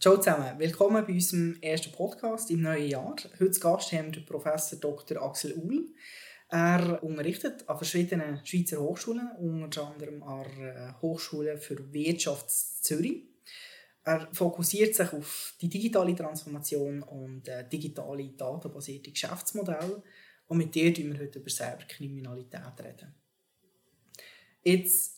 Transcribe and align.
Ciao 0.00 0.16
zusammen, 0.16 0.56
willkommen 0.60 1.04
bei 1.04 1.14
unserem 1.14 1.60
ersten 1.60 1.90
Podcast 1.90 2.52
im 2.52 2.60
neuen 2.60 2.88
Jahr. 2.88 3.16
Heute 3.40 3.58
Gast 3.58 3.90
haben 3.90 4.14
wir 4.14 4.24
Professor 4.24 4.78
Dr. 4.78 5.20
Axel 5.20 5.54
Uhl. 5.54 5.92
Er 6.48 7.02
unterrichtet 7.02 7.68
an 7.68 7.76
verschiedenen 7.78 8.46
Schweizer 8.46 8.80
Hochschulen, 8.80 9.28
unter 9.40 9.88
anderem 9.88 10.22
an 10.22 10.46
der 10.56 11.02
Hochschule 11.02 11.58
für 11.58 11.92
Wirtschaft 11.92 12.48
Zürich. 12.48 13.24
Er 14.04 14.28
fokussiert 14.32 14.94
sich 14.94 15.12
auf 15.12 15.56
die 15.60 15.68
digitale 15.68 16.14
Transformation 16.14 17.02
und 17.02 17.48
äh, 17.48 17.68
digitale 17.68 18.28
datenbasierte 18.28 19.10
Geschäftsmodelle. 19.10 20.00
Und 20.46 20.58
mit 20.58 20.76
dir 20.76 20.84
reden 20.84 21.12
wir 21.12 21.22
heute 21.22 21.40
über 21.40 21.50
Cyberkriminalität. 21.50 23.08
Jetzt 24.62 25.17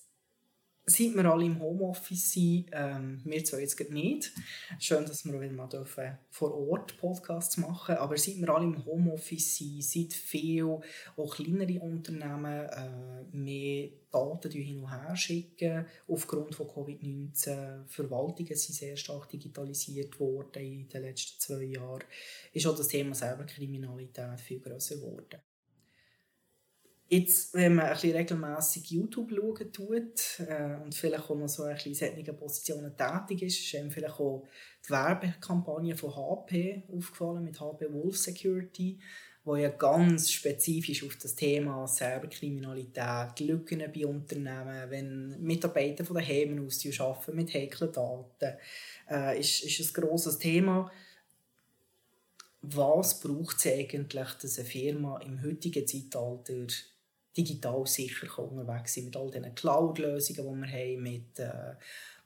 seit 0.87 1.15
wir 1.15 1.25
alle 1.25 1.45
im 1.45 1.61
Homeoffice 1.61 2.33
sind, 2.33 2.67
ähm, 2.73 3.21
wir 3.25 3.45
zwar 3.45 3.61
jetzt 3.61 3.79
nicht, 3.91 4.33
schön, 4.79 5.05
dass 5.05 5.25
wir 5.25 5.41
wieder 5.41 5.53
mal 5.53 5.69
dürfen, 5.69 6.19
vor 6.31 6.55
Ort 6.55 6.97
Podcasts 6.99 7.57
machen 7.57 7.97
aber 7.97 8.17
seit 8.17 8.37
wir 8.37 8.49
alle 8.49 8.65
im 8.65 8.85
Homeoffice 8.85 9.57
sind, 9.57 9.85
seit 9.85 10.13
viele 10.13 10.81
auch 11.17 11.35
kleinere 11.37 11.81
Unternehmen 11.81 12.69
äh, 12.69 13.37
mehr 13.37 13.91
Daten 14.11 14.51
hin 14.51 14.81
und 14.81 14.91
her 14.91 15.15
schicken, 15.15 15.87
aufgrund 16.09 16.55
von 16.55 16.67
Covid-19, 16.67 17.87
Verwaltungen 17.87 18.57
sind 18.57 18.75
sehr 18.75 18.97
stark 18.97 19.29
digitalisiert 19.29 20.19
worden 20.19 20.63
in 20.63 20.89
den 20.89 21.03
letzten 21.03 21.41
zwei 21.41 21.63
Jahren, 21.63 22.05
ist 22.53 22.67
auch 22.67 22.77
das 22.77 22.89
Thema 22.89 23.15
selber 23.15 23.45
Kriminalität 23.45 24.41
viel 24.41 24.61
grösser 24.61 24.97
geworden. 24.97 25.41
Jetzt, 27.13 27.55
wenn 27.55 27.75
man 27.75 27.87
ein 27.87 27.93
bisschen 27.95 28.15
regelmässig 28.17 28.89
YouTube 28.93 29.33
schauen 29.33 29.73
tut 29.73 30.47
äh, 30.49 30.77
und 30.81 30.95
vielleicht 30.95 31.29
auch 31.29 31.35
noch 31.35 31.49
so 31.49 31.65
ein 31.65 31.75
bisschen 31.75 31.91
in 31.91 32.15
solchen 32.15 32.37
Positionen 32.37 32.97
tätig 32.97 33.43
ist, 33.43 33.59
ist 33.59 33.75
einem 33.75 33.91
vielleicht 33.91 34.21
auch 34.21 34.47
die 34.87 34.91
Werbekampagne 34.91 35.97
von 35.97 36.15
HP 36.15 36.85
aufgefallen 36.89 37.43
mit 37.43 37.61
HP 37.61 37.93
Wolf 37.93 38.17
Security, 38.17 39.01
wo 39.43 39.57
ja 39.57 39.71
ganz 39.71 40.31
spezifisch 40.31 41.03
auf 41.03 41.17
das 41.17 41.35
Thema 41.35 41.85
Cyberkriminalität, 41.89 43.41
Lücken 43.41 43.83
bei 43.93 44.07
Unternehmen, 44.07 44.89
wenn 44.91 45.43
Mitarbeiter 45.43 46.05
von 46.05 46.15
den 46.15 46.29
Heimen 46.29 46.65
aus 46.65 46.87
arbeiten 47.01 47.35
mit 47.35 47.53
heiklen 47.53 47.91
Daten, 47.91 48.57
äh, 49.11 49.41
ist, 49.41 49.65
ist 49.65 49.81
ein 49.81 50.01
grosses 50.01 50.39
Thema. 50.39 50.89
Was 52.63 53.19
braucht 53.19 53.57
es 53.57 53.67
eigentlich, 53.67 54.29
dass 54.41 54.61
eine 54.61 54.69
Firma 54.69 55.19
im 55.19 55.43
heutigen 55.43 55.85
Zeitalter 55.85 56.67
digital 57.37 57.87
sicher 57.87 58.39
unterwegs 58.39 58.95
sein 58.95 59.05
mit 59.05 59.17
all 59.17 59.31
diesen 59.31 59.55
Cloud-Lösungen, 59.55 60.65
die 60.65 60.73
wir 60.73 60.73
haben, 60.73 61.03
mit 61.03 61.39
äh, 61.39 61.75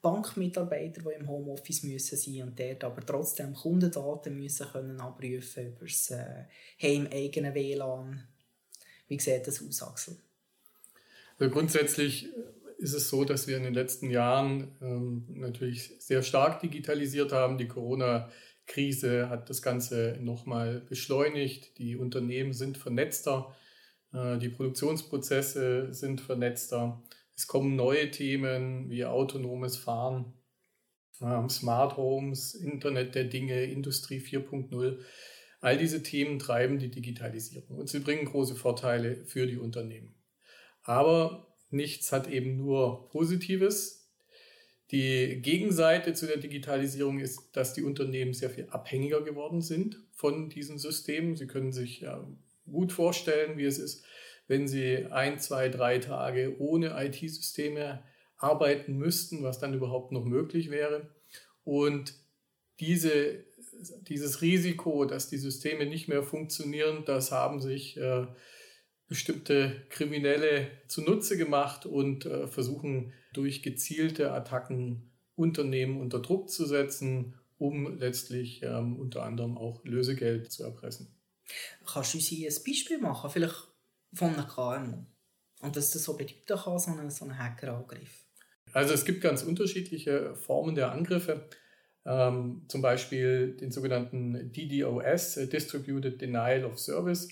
Bankmitarbeitern, 0.03 1.05
die 1.05 1.21
im 1.21 1.29
Homeoffice 1.29 1.83
müssen 1.83 2.19
sein 2.19 2.43
und 2.43 2.61
dort 2.61 2.85
aber 2.85 3.05
trotzdem 3.05 3.55
Kundendaten 3.55 4.37
müssen 4.37 4.67
können 4.69 5.01
abrufen 5.01 5.69
über 5.69 5.87
das 5.87 6.11
äh, 6.11 6.45
heimeigene 6.81 7.55
WLAN. 7.55 8.23
Wie 9.09 9.19
sieht 9.19 9.47
das 9.47 9.63
aus, 9.67 9.83
Axel? 9.83 10.17
Also 11.39 11.53
grundsätzlich 11.53 12.29
ist 12.79 12.95
es 12.95 13.09
so, 13.09 13.25
dass 13.25 13.47
wir 13.47 13.57
in 13.57 13.63
den 13.63 13.75
letzten 13.75 14.11
Jahren 14.11 14.77
ähm, 14.83 15.25
natürlich 15.29 15.95
sehr 15.99 16.23
stark 16.23 16.61
digitalisiert 16.61 17.33
haben. 17.33 17.59
Die 17.59 17.69
Corona-Krise 17.69 19.29
hat 19.29 19.49
das 19.49 19.63
Ganze 19.63 20.19
nochmal 20.21 20.81
beschleunigt. 20.81 21.79
Die 21.79 21.97
Unternehmen 21.97 22.53
sind 22.53 22.77
vernetzter. 22.77 23.55
Äh, 24.15 24.39
die 24.39 24.49
Produktionsprozesse 24.49 25.93
sind 25.93 26.21
vernetzter. 26.21 27.03
Es 27.37 27.47
kommen 27.47 27.77
neue 27.77 28.11
Themen 28.11 28.89
wie 28.89 29.05
autonomes 29.05 29.77
Fahren, 29.77 30.35
ähm, 31.21 31.49
Smart 31.49 31.97
Homes, 31.97 32.55
Internet 32.55 33.15
der 33.15 33.25
Dinge, 33.25 33.65
Industrie 33.65 34.21
4.0. 34.21 34.99
All 35.61 35.79
diese 35.79 36.03
Themen 36.03 36.39
treiben 36.39 36.79
die 36.79 36.91
Digitalisierung 36.91 37.79
und 37.79 37.89
sie 37.89 38.01
bringen 38.01 38.27
große 38.27 38.55
Vorteile 38.55 39.25
für 39.25 39.47
die 39.47 39.57
Unternehmen. 39.57 40.15
Aber 40.83 41.57
nichts 41.71 42.13
hat 42.13 42.29
eben 42.29 42.57
nur 42.57 43.09
Positives. 43.09 44.13
Die 44.91 45.41
Gegenseite 45.41 46.13
zu 46.13 46.27
der 46.27 46.37
Digitalisierung 46.37 47.19
ist, 47.19 47.57
dass 47.57 47.73
die 47.73 47.83
Unternehmen 47.83 48.35
sehr 48.35 48.51
viel 48.51 48.69
abhängiger 48.69 49.23
geworden 49.23 49.63
sind 49.63 49.99
von 50.13 50.51
diesen 50.51 50.79
Systemen. 50.79 51.37
Sie 51.37 51.47
können 51.47 51.73
sich 51.73 52.03
gut 52.71 52.93
vorstellen, 52.93 53.59
wie 53.59 53.65
es 53.65 53.79
ist, 53.79 54.05
wenn 54.47 54.69
Sie 54.69 55.07
ein, 55.11 55.39
zwei, 55.39 55.69
drei 55.69 55.99
Tage 55.99 56.57
ohne 56.59 56.95
IT-Systeme 57.05 58.03
arbeiten 58.37 58.97
müssten, 58.97 59.43
was 59.43 59.59
dann 59.59 59.75
überhaupt 59.75 60.13
noch 60.13 60.25
möglich 60.25 60.71
wäre. 60.71 61.09
Und 61.65 62.15
diese, 62.81 63.45
dieses 64.03 64.43
Risiko, 64.43 65.05
dass 65.05 65.29
die 65.29 65.39
Systeme 65.39 65.87
nicht 65.87 66.09
mehr 66.09 66.23
funktionieren, 66.23 67.05
das 67.07 67.33
haben 67.33 67.61
sich 67.61 67.97
äh, 67.97 68.27
bestimmte 69.09 69.87
Kriminelle 69.91 70.71
zunutze 70.89 71.37
gemacht 71.37 71.87
und 71.87 72.27
äh, 72.27 72.47
versuchen 72.49 73.13
durch 73.33 73.63
gezielte 73.63 74.33
Attacken 74.33 75.11
Unternehmen 75.37 76.01
unter 76.01 76.21
Druck 76.21 76.49
zu 76.49 76.65
setzen, 76.65 77.35
um 77.59 77.99
letztlich 77.99 78.63
ähm, 78.63 78.97
unter 78.99 79.25
anderem 79.25 79.59
auch 79.59 79.85
Lösegeld 79.85 80.51
zu 80.53 80.63
erpressen. 80.65 81.15
Kannst 81.87 82.15
du 82.15 82.19
uns 82.19 82.27
hier 82.27 82.49
ein 82.49 82.65
Beispiel 82.67 82.99
machen, 82.99 83.31
vielleicht 83.31 83.69
von 84.13 84.35
einem 84.35 84.47
KMU? 84.47 85.05
Und 85.61 85.77
dass 85.77 85.93
das 85.93 86.05
so 86.05 86.17
bedeuten 86.17 86.57
kann, 86.57 86.79
so 86.79 86.91
ein, 86.91 87.11
so 87.11 87.25
ein 87.25 87.39
Hackerangriff? 87.39 88.25
Also 88.73 88.93
es 88.93 89.05
gibt 89.05 89.23
ganz 89.23 89.43
unterschiedliche 89.43 90.35
Formen 90.35 90.75
der 90.75 90.93
Angriffe. 90.93 91.49
Ähm, 92.07 92.65
zum 92.69 92.83
Beispiel 92.83 93.57
den 93.57 93.71
sogenannten 93.71 94.53
DDoS, 94.53 95.39
äh, 95.39 95.47
Distributed 95.47 96.21
Denial 96.21 96.65
of 96.65 96.79
Service. 96.79 97.29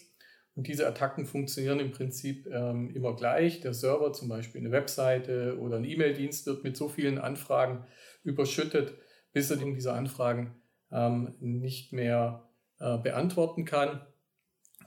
Und 0.54 0.66
diese 0.66 0.86
Attacken 0.86 1.26
funktionieren 1.26 1.80
im 1.80 1.92
Prinzip 1.92 2.46
ähm, 2.46 2.90
immer 2.94 3.16
gleich. 3.16 3.60
Der 3.60 3.74
Server, 3.74 4.12
zum 4.12 4.28
Beispiel 4.28 4.60
eine 4.60 4.70
Webseite 4.70 5.58
oder 5.58 5.76
ein 5.76 5.84
E-Mail-Dienst, 5.84 6.46
wird 6.46 6.62
mit 6.62 6.76
so 6.76 6.88
vielen 6.88 7.18
Anfragen 7.18 7.84
überschüttet, 8.22 8.94
bis 9.32 9.50
er 9.50 9.56
diese 9.56 9.92
Anfragen 9.92 10.54
ähm, 10.90 11.34
nicht 11.40 11.92
mehr 11.92 12.48
äh, 12.82 12.98
beantworten 12.98 13.64
kann 13.64 14.00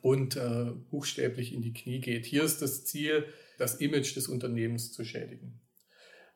und 0.02 0.36
äh, 0.36 0.66
buchstäblich 0.92 1.54
in 1.54 1.62
die 1.62 1.74
Knie 1.74 2.02
geht. 2.02 2.26
Hier 2.26 2.44
ist 2.44 2.62
das 2.62 2.84
Ziel, 2.84 3.26
das 3.58 3.76
Image 3.76 4.16
des 4.16 4.28
Unternehmens 4.28 4.92
zu 4.92 5.06
schädigen. 5.06 5.62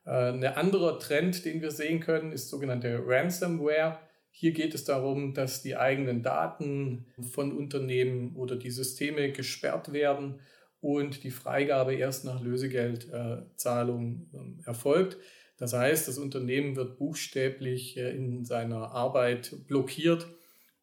Äh, 0.05 0.31
ein 0.31 0.43
anderer 0.45 0.99
Trend, 0.99 1.43
den 1.43 1.61
wir 1.61 1.71
sehen 1.71 1.99
können, 1.99 2.31
ist 2.31 2.47
sogenannte 2.47 3.03
Ransomware. 3.05 3.99
Hier 4.31 4.53
geht 4.53 4.73
es 4.73 4.85
darum, 4.85 5.33
dass 5.33 5.61
die 5.61 5.75
eigenen 5.75 6.23
Daten 6.23 7.07
von 7.33 7.51
Unternehmen 7.51 8.37
oder 8.37 8.55
die 8.55 8.71
Systeme 8.71 9.33
gesperrt 9.33 9.91
werden 9.91 10.39
und 10.79 11.25
die 11.25 11.31
Freigabe 11.31 11.93
erst 11.93 12.23
nach 12.23 12.41
Lösegeldzahlung 12.41 14.29
äh, 14.33 14.65
erfolgt. 14.65 15.17
Das 15.57 15.73
heißt, 15.73 16.07
das 16.07 16.17
Unternehmen 16.17 16.77
wird 16.77 16.97
buchstäblich 16.97 17.97
äh, 17.97 18.15
in 18.15 18.45
seiner 18.45 18.93
Arbeit 18.93 19.67
blockiert 19.67 20.25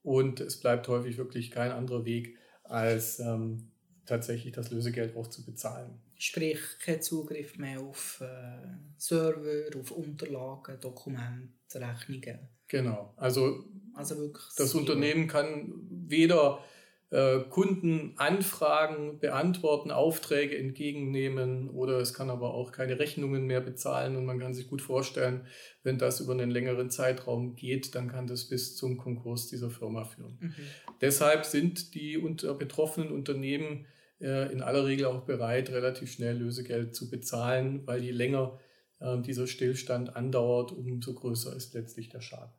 und 0.06 0.38
es 0.38 0.60
bleibt 0.60 0.86
häufig 0.86 1.18
wirklich 1.18 1.50
kein 1.50 1.72
anderer 1.72 2.04
Weg, 2.04 2.38
als 2.62 3.18
ähm, 3.18 3.72
tatsächlich 4.06 4.54
das 4.54 4.70
Lösegeld 4.70 5.16
auch 5.16 5.26
zu 5.26 5.44
bezahlen. 5.44 5.98
Sprich, 6.14 6.60
kein 6.80 7.02
Zugriff 7.02 7.58
mehr 7.58 7.80
auf 7.80 8.20
äh, 8.20 8.68
Server, 8.96 9.76
auf 9.76 9.90
Unterlagen, 9.90 10.78
Dokumente, 10.80 11.50
Rechnungen. 11.74 12.38
Genau. 12.68 13.14
Also, 13.16 13.64
also 13.94 14.16
wirklich 14.16 14.44
das 14.56 14.74
Unternehmen 14.76 15.26
kann 15.26 15.72
weder 15.90 16.62
Kundenanfragen 17.08 19.20
beantworten, 19.20 19.92
Aufträge 19.92 20.58
entgegennehmen 20.58 21.70
oder 21.70 22.00
es 22.00 22.14
kann 22.14 22.30
aber 22.30 22.52
auch 22.52 22.72
keine 22.72 22.98
Rechnungen 22.98 23.46
mehr 23.46 23.60
bezahlen 23.60 24.16
und 24.16 24.24
man 24.24 24.40
kann 24.40 24.54
sich 24.54 24.66
gut 24.66 24.82
vorstellen, 24.82 25.46
wenn 25.84 25.98
das 25.98 26.18
über 26.18 26.32
einen 26.32 26.50
längeren 26.50 26.90
Zeitraum 26.90 27.54
geht, 27.54 27.94
dann 27.94 28.08
kann 28.08 28.26
das 28.26 28.48
bis 28.48 28.74
zum 28.74 28.96
Konkurs 28.96 29.46
dieser 29.46 29.70
Firma 29.70 30.04
führen. 30.04 30.36
Mhm. 30.40 30.54
Deshalb 31.00 31.44
sind 31.44 31.94
die 31.94 32.18
unter 32.18 32.54
betroffenen 32.54 33.12
Unternehmen 33.12 33.86
äh, 34.20 34.52
in 34.52 34.60
aller 34.60 34.84
Regel 34.84 35.06
auch 35.06 35.22
bereit, 35.22 35.70
relativ 35.70 36.10
schnell 36.10 36.38
Lösegeld 36.38 36.96
zu 36.96 37.08
bezahlen, 37.08 37.86
weil 37.86 38.02
je 38.02 38.10
länger 38.10 38.58
äh, 38.98 39.20
dieser 39.20 39.46
Stillstand 39.46 40.16
andauert, 40.16 40.72
umso 40.72 41.14
größer 41.14 41.54
ist 41.54 41.74
letztlich 41.74 42.08
der 42.08 42.20
Schaden. 42.20 42.52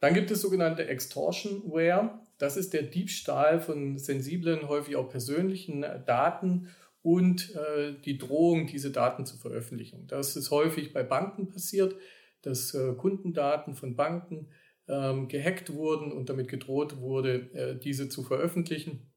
Dann 0.00 0.14
gibt 0.14 0.30
es 0.30 0.42
sogenannte 0.42 0.86
Extortionware. 0.86 2.20
Das 2.38 2.56
ist 2.56 2.74
der 2.74 2.82
Diebstahl 2.82 3.60
von 3.60 3.98
sensiblen, 3.98 4.68
häufig 4.68 4.96
auch 4.96 5.08
persönlichen 5.08 5.82
Daten 6.06 6.68
und 7.02 7.54
äh, 7.54 7.94
die 8.04 8.18
Drohung, 8.18 8.66
diese 8.66 8.90
Daten 8.90 9.24
zu 9.26 9.36
veröffentlichen. 9.36 10.06
Das 10.08 10.36
ist 10.36 10.50
häufig 10.50 10.92
bei 10.92 11.02
Banken 11.02 11.48
passiert, 11.48 11.94
dass 12.42 12.74
äh, 12.74 12.94
Kundendaten 12.94 13.74
von 13.74 13.96
Banken 13.96 14.48
ähm, 14.88 15.28
gehackt 15.28 15.72
wurden 15.72 16.12
und 16.12 16.28
damit 16.28 16.48
gedroht 16.48 16.98
wurde, 16.98 17.50
äh, 17.54 17.78
diese 17.78 18.08
zu 18.08 18.22
veröffentlichen. 18.22 19.10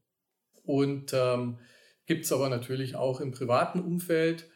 Und 0.63 1.13
ähm, 1.13 1.57
gibt 2.05 2.25
es 2.25 2.31
aber 2.31 2.49
natürlich 2.49 2.95
auch 2.95 3.21
im 3.21 3.31
privaten 3.31 3.79
Umfeld. 3.79 4.49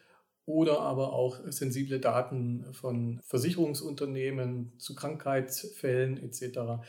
Oder 0.45 0.79
aber 0.79 1.13
auch 1.13 1.39
sensible 1.47 1.99
Daten 1.99 2.65
von 2.73 3.21
Versicherungsunternehmen 3.23 4.73
zu 4.77 4.95
Krankheitsfällen 4.95 6.17
etc. 6.17 6.83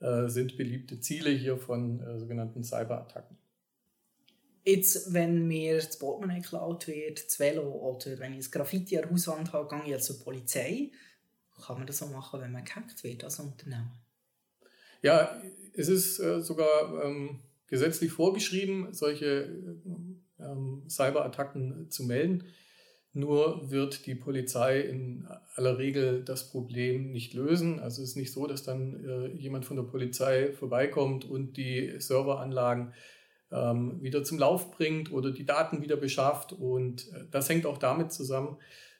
Äh, 0.00 0.28
sind 0.28 0.56
beliebte 0.56 1.00
Ziele 1.00 1.30
hier 1.30 1.58
von 1.58 2.00
äh, 2.00 2.18
sogenannten 2.18 2.62
Cyberattacken. 2.62 3.36
Jetzt, 4.64 5.12
wenn 5.12 5.48
mir 5.48 5.76
das 5.76 5.98
Portemonnaie 5.98 6.40
geklaut 6.40 6.86
wird, 6.86 7.24
das 7.26 7.40
Velo 7.40 7.70
oder 7.70 8.18
wenn 8.18 8.34
ich 8.34 8.46
ein 8.46 8.50
Graffiti 8.50 8.96
an 8.96 9.04
der 9.04 9.10
Hauswand 9.12 9.52
habe, 9.52 9.82
gehe 9.84 9.96
ich 9.96 10.02
zur 10.02 10.20
Polizei. 10.20 10.92
Kann 11.66 11.78
man 11.78 11.86
das 11.86 12.02
auch 12.02 12.10
machen, 12.10 12.40
wenn 12.40 12.52
man 12.52 12.64
gehackt 12.64 13.02
wird 13.02 13.24
als 13.24 13.40
Unternehmen? 13.40 13.90
Ja, 15.02 15.40
es 15.74 15.88
ist 15.88 16.18
äh, 16.20 16.40
sogar 16.40 17.04
ähm, 17.04 17.40
gesetzlich 17.66 18.12
vorgeschrieben, 18.12 18.92
solche 18.92 19.48
ähm, 20.38 20.84
Cyberattacken 20.88 21.90
zu 21.90 22.04
melden. 22.04 22.44
Nur 23.12 23.70
wird 23.70 24.06
die 24.06 24.14
Polizei 24.14 24.80
in 24.80 25.26
aller 25.56 25.78
Regel 25.78 26.22
das 26.24 26.48
Problem 26.50 27.10
nicht 27.10 27.34
lösen. 27.34 27.80
Also 27.80 28.02
es 28.02 28.10
ist 28.10 28.16
nicht 28.16 28.32
so, 28.32 28.46
dass 28.46 28.62
dann 28.62 29.04
äh, 29.04 29.26
jemand 29.36 29.64
von 29.64 29.76
der 29.76 29.82
Polizei 29.82 30.52
vorbeikommt 30.52 31.24
und 31.24 31.56
die 31.56 31.94
Serveranlagen 31.98 32.92
ähm, 33.50 34.00
wieder 34.00 34.22
zum 34.22 34.38
Lauf 34.38 34.70
bringt 34.70 35.10
oder 35.12 35.32
die 35.32 35.44
Daten 35.44 35.82
wieder 35.82 35.96
beschafft. 35.96 36.52
Und 36.52 37.08
äh, 37.12 37.24
das 37.32 37.48
hängt 37.48 37.66
auch 37.66 37.78
damit 37.78 38.12
zusammen, 38.12 38.58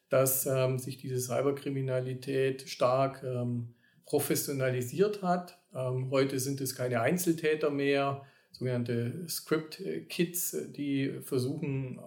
dass 0.09 0.45
ähm, 0.45 0.79
sich 0.81 0.97
diese 0.97 1.21
Cyberkriminalität 1.21 2.69
stark 2.69 3.23
ähm, 3.23 3.75
professionalisiert 4.07 5.23
hat. 5.23 5.57
Ähm, 5.73 6.11
heute 6.11 6.41
sind 6.41 6.61
es 6.61 6.75
keine 6.75 7.01
Einzeltäter 7.01 7.71
mehr, 7.71 8.23
sogenannte 8.61 9.27
Script-Kits, 9.27 10.55
die 10.77 11.19
versuchen, 11.23 11.99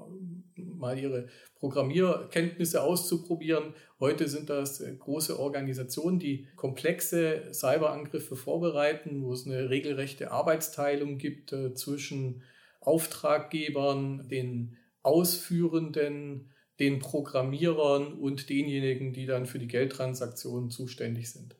mal 0.55 1.00
ihre 1.00 1.27
Programmierkenntnisse 1.55 2.83
auszuprobieren. 2.83 3.73
Heute 4.00 4.27
sind 4.27 4.51
das 4.51 4.79
äh, 4.79 4.95
große 4.95 5.39
Organisationen, 5.39 6.19
die 6.19 6.47
komplexe 6.55 7.51
Cyberangriffe 7.51 8.35
vorbereiten, 8.35 9.23
wo 9.23 9.33
es 9.33 9.47
eine 9.47 9.71
regelrechte 9.71 10.31
Arbeitsteilung 10.31 11.17
gibt 11.17 11.53
äh, 11.53 11.73
zwischen 11.73 12.44
Auftraggebern, 12.81 14.27
den 14.29 14.77
Ausführenden, 15.01 16.51
den 16.79 17.00
Programmierern 17.00 18.13
und 18.13 18.50
denjenigen, 18.50 19.11
die 19.11 19.25
dann 19.25 19.47
für 19.47 19.57
die 19.57 19.67
Geldtransaktionen 19.67 20.69
zuständig 20.69 21.31
sind. 21.31 21.55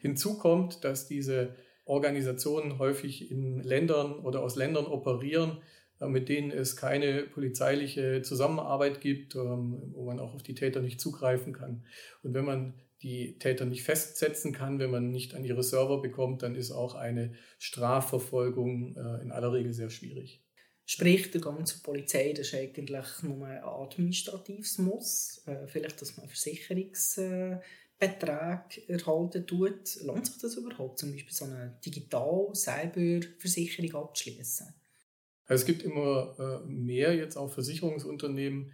Hinzu 0.00 0.38
kommt, 0.38 0.84
dass 0.84 1.08
diese 1.08 1.56
Organisationen 1.86 2.78
häufig 2.78 3.30
in 3.30 3.62
Ländern 3.62 4.18
oder 4.18 4.42
aus 4.42 4.56
Ländern 4.56 4.86
operieren, 4.86 5.58
äh, 6.00 6.06
mit 6.06 6.28
denen 6.28 6.50
es 6.50 6.76
keine 6.76 7.22
polizeiliche 7.22 8.22
Zusammenarbeit 8.22 9.00
gibt, 9.00 9.34
ähm, 9.34 9.92
wo 9.94 10.04
man 10.04 10.20
auch 10.20 10.34
auf 10.34 10.42
die 10.42 10.54
Täter 10.54 10.82
nicht 10.82 11.00
zugreifen 11.00 11.52
kann. 11.52 11.84
Und 12.22 12.34
wenn 12.34 12.44
man 12.44 12.74
die 13.02 13.38
Täter 13.38 13.66
nicht 13.66 13.84
festsetzen 13.84 14.52
kann, 14.52 14.78
wenn 14.78 14.90
man 14.90 15.10
nicht 15.10 15.34
an 15.34 15.44
ihre 15.44 15.62
Server 15.62 16.00
bekommt, 16.00 16.42
dann 16.42 16.54
ist 16.54 16.72
auch 16.72 16.94
eine 16.94 17.34
Strafverfolgung 17.58 18.96
äh, 18.96 19.22
in 19.22 19.30
aller 19.30 19.52
Regel 19.52 19.72
sehr 19.72 19.90
schwierig. 19.90 20.42
Sprich, 20.88 21.32
der 21.32 21.40
Gang 21.40 21.66
zur 21.66 21.82
Polizei 21.82 22.32
das 22.32 22.48
ist 22.48 22.54
eigentlich 22.54 23.22
nur 23.22 23.46
ein 23.46 23.62
administratives 23.62 24.78
Muss. 24.78 25.42
Äh, 25.46 25.66
vielleicht, 25.66 26.00
dass 26.00 26.16
man 26.16 26.28
Versicherungsbeträge 27.98 28.88
erhalten 28.88 29.46
tut. 29.46 29.96
Lohnt 30.02 30.26
sich 30.26 30.36
das 30.38 30.56
überhaupt, 30.56 30.98
zum 30.98 31.12
Beispiel 31.12 31.32
so 31.32 31.46
eine 31.46 31.78
Digital-Cyber-Versicherung 31.84 33.94
abzuschließen? 33.94 34.74
Es 35.48 35.64
gibt 35.64 35.82
immer 35.82 36.34
äh, 36.38 36.58
mehr 36.66 37.14
jetzt 37.14 37.36
auch 37.36 37.52
Versicherungsunternehmen, 37.52 38.72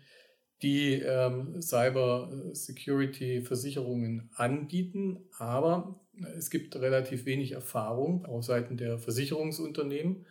die 0.63 0.95
ähm, 0.95 1.61
Cyber 1.61 2.31
Security 2.53 3.43
Versicherungen 3.43 4.31
anbieten, 4.35 5.29
aber 5.37 6.01
es 6.37 6.51
gibt 6.51 6.77
relativ 6.77 7.27
wenig 7.27 7.53
Erfahrung 7.53 8.25
auf 8.25 8.45
Seiten 8.45 8.77
der 8.77 8.99
Versicherungsunternehmen, 8.99 10.27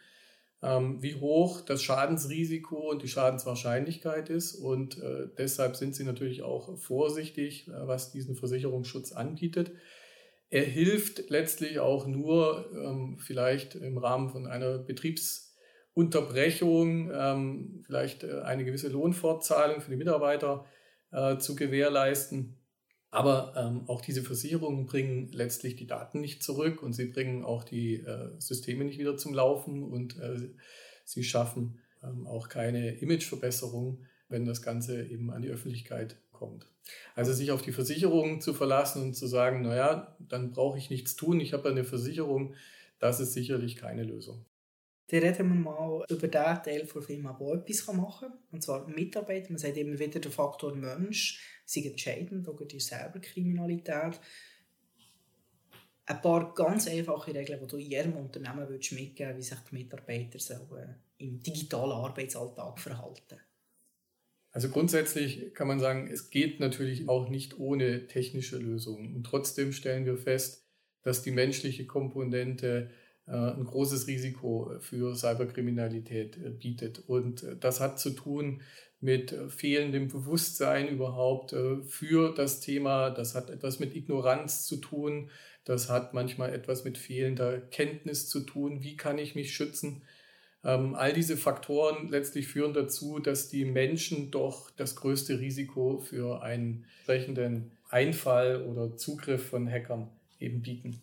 wie 0.62 1.16
hoch 1.16 1.62
das 1.62 1.81
Schadensrisiko 1.81 2.92
und 2.92 3.02
die 3.02 3.08
Schadenswahrscheinlichkeit 3.08 4.30
ist 4.30 4.54
und 4.54 5.02
äh, 5.02 5.28
deshalb 5.38 5.75
sind 5.75 5.96
sie 5.96 6.04
natürlich 6.04 6.44
auch 6.44 6.78
vorsichtig, 6.78 7.68
äh, 7.68 7.72
was 7.88 8.12
diesen 8.12 8.36
Versicherungsschutz 8.36 9.12
anbietet. 9.12 9.72
Er 10.52 10.63
hilft 10.63 11.30
letztlich 11.30 11.80
auch 11.80 12.06
nur 12.06 12.69
ähm, 12.74 13.18
vielleicht 13.19 13.74
im 13.75 13.98
Rahmen 13.98 14.30
von 14.30 14.46
einer 14.46 14.78
Betriebs 14.78 15.56
Unterbrechung, 15.94 17.12
ähm, 17.13 17.84
vielleicht 17.86 18.24
äh, 18.24 18.42
eine 18.42 18.63
gewisse 18.63 18.90
Lohnfortzahlung 18.90 19.81
für 19.81 19.92
die 19.92 19.98
Mitarbeiter 19.98 20.66
äh, 21.12 21.38
zu 21.38 21.56
gewährleisten. 21.56 22.61
Aber 23.12 23.54
ähm, 23.58 23.84
auch 23.88 24.00
diese 24.02 24.24
Versicherungen 24.24 24.86
bringen 24.86 25.30
letztlich 25.34 25.75
die 25.75 25.86
Daten 25.86 26.22
nicht 26.22 26.42
zurück 26.42 26.81
und 26.81 26.94
sie 26.94 27.06
bringen 27.06 27.44
auch 27.44 27.66
die 27.66 27.96
äh, 27.96 28.30
Systeme 28.40 28.86
nicht 28.86 29.00
wieder 29.00 29.18
zum 29.18 29.34
Laufen 29.34 29.84
und 29.84 30.18
äh, 30.18 30.50
sie 31.04 31.24
schaffen 31.25 31.80
ähm, 32.02 32.25
auch 32.25 32.48
keine 32.48 32.96
Imageverbesserung, 32.96 34.06
wenn 34.30 34.46
das 34.46 34.62
Ganze 34.62 35.06
eben 35.06 35.30
an 35.30 35.42
die 35.42 35.50
Öffentlichkeit 35.50 36.16
kommt. 36.31 36.68
Also 37.13 37.34
sich 37.34 37.52
auf 37.52 37.62
die 37.62 37.74
Versicherung 37.74 38.40
zu 38.40 38.54
verlassen 38.54 39.04
und 39.04 39.13
zu 39.13 39.28
sagen, 39.28 39.62
naja, 39.62 40.16
dann 40.19 40.52
brauche 40.52 40.78
ich 40.78 40.90
nichts 40.90 41.18
tun, 41.18 41.42
ich 41.42 41.52
habe 41.52 41.69
eine 41.69 41.84
Versicherung, 41.84 42.56
das 43.00 43.19
ist 43.19 43.34
sicherlich 43.34 43.75
keine 43.75 44.04
Lösung. 44.04 44.46
Dann 45.12 45.24
reden 45.24 45.50
wir 45.50 45.72
mal 45.72 46.06
über 46.10 46.28
den 46.28 46.31
Teil 46.31 46.88
der 46.88 47.02
Firma, 47.02 47.38
der 47.38 47.58
etwas 47.58 47.88
machen 47.88 48.30
kann. 48.30 48.40
Und 48.52 48.63
zwar 48.63 48.88
Mitarbeiter. 48.88 49.50
Man 49.50 49.58
sagt 49.58 49.75
immer 49.75 50.00
wieder, 50.00 50.22
der 50.22 50.31
Faktor 50.31 50.74
Mensch 50.74 51.61
sei 51.66 51.81
entscheidend, 51.81 52.48
auch 52.48 52.62
die 52.66 52.80
Cyberkriminalität. 52.80 54.19
Ein 56.06 56.22
paar 56.22 56.54
ganz 56.54 56.88
einfache 56.88 57.34
Regeln, 57.34 57.60
die 57.62 57.68
du 57.68 57.78
jedem 57.78 58.18
Unternehmen 58.18 58.68
mitgeben 58.69 59.38
wie 59.38 59.42
sich 59.42 59.58
die 59.69 59.75
Mitarbeiter 59.75 60.40
sollen 60.40 60.96
im 61.19 61.40
digitalen 61.40 61.92
Arbeitsalltag 61.92 62.80
verhalten 62.80 63.40
also 64.52 64.69
grundsätzlich 64.69 65.54
kann 65.54 65.68
man 65.68 65.80
sagen, 65.80 66.10
es 66.12 66.30
geht 66.30 66.60
natürlich 66.60 67.08
auch 67.08 67.30
nicht 67.30 67.58
ohne 67.58 68.08
technische 68.08 68.58
Lösungen. 68.58 69.16
Und 69.16 69.24
trotzdem 69.24 69.72
stellen 69.72 70.06
wir 70.06 70.18
fest, 70.18 70.68
dass 71.04 71.24
die 71.24 71.31
menschliche 71.31 71.86
Komponente 71.86 72.90
äh, 73.28 73.31
ein 73.31 73.63
großes 73.63 74.08
Risiko 74.08 74.74
für 74.80 75.16
Cyberkriminalität 75.16 76.38
äh, 76.38 76.50
bietet. 76.50 77.00
Und 77.08 77.44
äh, 77.44 77.56
das 77.58 77.80
hat 77.80 78.00
zu 78.00 78.10
tun 78.10 78.62
mit 79.01 79.36
fehlendem 79.50 80.07
Bewusstsein 80.07 80.88
überhaupt 80.88 81.56
für 81.88 82.33
das 82.33 82.59
Thema. 82.59 83.09
Das 83.09 83.33
hat 83.36 83.50
etwas 83.50 83.80
mit 83.80 83.95
Ignoranz 83.95 84.65
zu 84.68 84.77
tun. 84.77 85.30
Das 85.65 85.89
hat 85.89 86.13
manchmal 86.13 86.53
etwas 86.53 86.83
mit 86.83 86.98
fehlender 86.98 87.59
Kenntnis 87.59 88.29
zu 88.29 88.41
tun. 88.41 88.84
Wie 88.84 88.96
kann 88.96 89.17
ich 89.17 89.36
mich 89.36 89.53
schützen? 89.53 90.03
Ähm, 90.63 90.93
all 90.96 91.13
diese 91.13 91.38
Faktoren 91.38 92.10
letztlich 92.10 92.48
führen 92.48 92.74
dazu, 92.74 93.20
dass 93.20 93.50
die 93.50 93.65
Menschen 93.65 94.29
doch 94.31 94.70
das 94.72 94.96
größte 94.96 95.39
Risiko 95.39 96.00
für 96.00 96.43
einen 96.43 96.86
entsprechenden 96.98 97.72
Einfall 97.89 98.63
oder 98.63 98.96
Zugriff 98.96 99.50
von 99.50 99.70
Hackern 99.70 100.10
eben 100.39 100.62
bieten. 100.62 101.01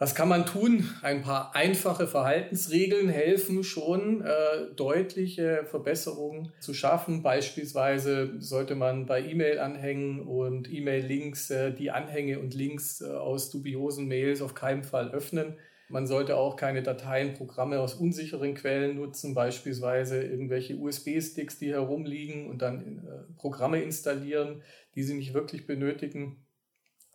Was 0.00 0.14
kann 0.14 0.28
man 0.28 0.46
tun? 0.46 0.88
Ein 1.02 1.22
paar 1.22 1.56
einfache 1.56 2.06
Verhaltensregeln 2.06 3.08
helfen 3.08 3.64
schon, 3.64 4.22
äh, 4.22 4.72
deutliche 4.76 5.64
Verbesserungen 5.64 6.52
zu 6.60 6.72
schaffen. 6.72 7.24
Beispielsweise 7.24 8.40
sollte 8.40 8.76
man 8.76 9.06
bei 9.06 9.20
E-Mail-Anhängen 9.20 10.20
und 10.20 10.72
E-Mail-Links 10.72 11.50
äh, 11.50 11.74
die 11.74 11.90
Anhänge 11.90 12.38
und 12.38 12.54
Links 12.54 13.00
äh, 13.00 13.06
aus 13.06 13.50
dubiosen 13.50 14.06
Mails 14.06 14.40
auf 14.40 14.54
keinen 14.54 14.84
Fall 14.84 15.10
öffnen. 15.10 15.56
Man 15.88 16.06
sollte 16.06 16.36
auch 16.36 16.54
keine 16.54 16.84
Dateien, 16.84 17.34
Programme 17.34 17.80
aus 17.80 17.94
unsicheren 17.94 18.54
Quellen 18.54 18.94
nutzen, 18.94 19.34
beispielsweise 19.34 20.22
irgendwelche 20.22 20.76
USB-Sticks, 20.76 21.58
die 21.58 21.72
herumliegen 21.72 22.48
und 22.48 22.62
dann 22.62 22.98
äh, 22.98 23.32
Programme 23.36 23.82
installieren, 23.82 24.62
die 24.94 25.02
sie 25.02 25.14
nicht 25.14 25.34
wirklich 25.34 25.66
benötigen 25.66 26.44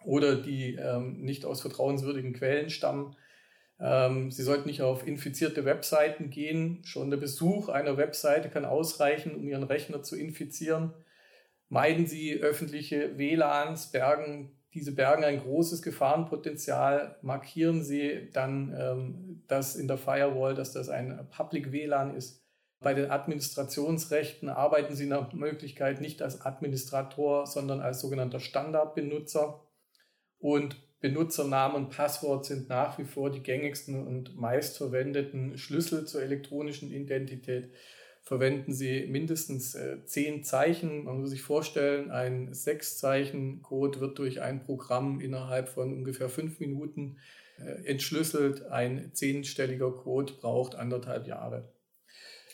oder 0.05 0.35
die 0.35 0.75
ähm, 0.75 1.21
nicht 1.21 1.45
aus 1.45 1.61
vertrauenswürdigen 1.61 2.33
Quellen 2.33 2.69
stammen. 2.69 3.15
Ähm, 3.79 4.31
Sie 4.31 4.43
sollten 4.43 4.67
nicht 4.67 4.81
auf 4.81 5.05
infizierte 5.05 5.65
Webseiten 5.65 6.29
gehen. 6.29 6.81
Schon 6.83 7.09
der 7.09 7.17
Besuch 7.17 7.69
einer 7.69 7.97
Webseite 7.97 8.49
kann 8.49 8.65
ausreichen, 8.65 9.35
um 9.35 9.47
Ihren 9.47 9.63
Rechner 9.63 10.03
zu 10.03 10.15
infizieren. 10.15 10.93
Meiden 11.69 12.05
Sie 12.05 12.39
öffentliche 12.39 13.17
WLANs, 13.17 13.91
bergen, 13.91 14.51
diese 14.73 14.93
bergen 14.93 15.23
ein 15.23 15.41
großes 15.41 15.81
Gefahrenpotenzial. 15.81 17.17
Markieren 17.21 17.83
Sie 17.83 18.29
dann 18.31 18.75
ähm, 18.77 19.43
das 19.47 19.75
in 19.75 19.87
der 19.87 19.97
Firewall, 19.97 20.55
dass 20.55 20.71
das 20.71 20.89
ein 20.89 21.27
Public 21.29 21.71
WLAN 21.71 22.15
ist. 22.15 22.43
Bei 22.79 22.93
den 22.93 23.09
Administrationsrechten 23.09 24.49
arbeiten 24.49 24.95
Sie 24.95 25.05
nach 25.05 25.31
Möglichkeit 25.31 26.01
nicht 26.01 26.21
als 26.21 26.41
Administrator, 26.41 27.47
sondern 27.47 27.79
als 27.79 28.01
sogenannter 28.01 28.39
Standardbenutzer. 28.39 29.61
Und 30.43 30.75
Benutzernamen 30.99 31.77
und 31.77 31.89
Passwort 31.89 32.45
sind 32.45 32.67
nach 32.67 32.99
wie 32.99 33.05
vor 33.05 33.31
die 33.31 33.39
gängigsten 33.39 34.05
und 34.05 34.35
meistverwendeten 34.35 35.57
Schlüssel 35.57 36.05
zur 36.05 36.21
elektronischen 36.21 36.91
Identität. 36.91 37.69
verwenden 38.23 38.73
Sie 38.73 39.05
mindestens 39.07 39.73
äh, 39.73 40.03
zehn 40.05 40.43
Zeichen. 40.43 41.05
Man 41.05 41.21
muss 41.21 41.29
sich 41.29 41.41
vorstellen, 41.41 42.11
ein 42.11 42.53
Sechs-Zeichen-Code 42.53 44.01
wird 44.01 44.19
durch 44.19 44.41
ein 44.41 44.65
Programm 44.65 45.21
innerhalb 45.21 45.69
von 45.69 45.93
ungefähr 45.93 46.27
fünf 46.27 46.59
Minuten 46.59 47.19
äh, 47.57 47.85
entschlüsselt. 47.85 48.65
Ein 48.65 49.11
zehnstelliger 49.13 49.91
Code 49.91 50.33
braucht 50.41 50.75
anderthalb 50.75 51.25
Jahre. 51.25 51.71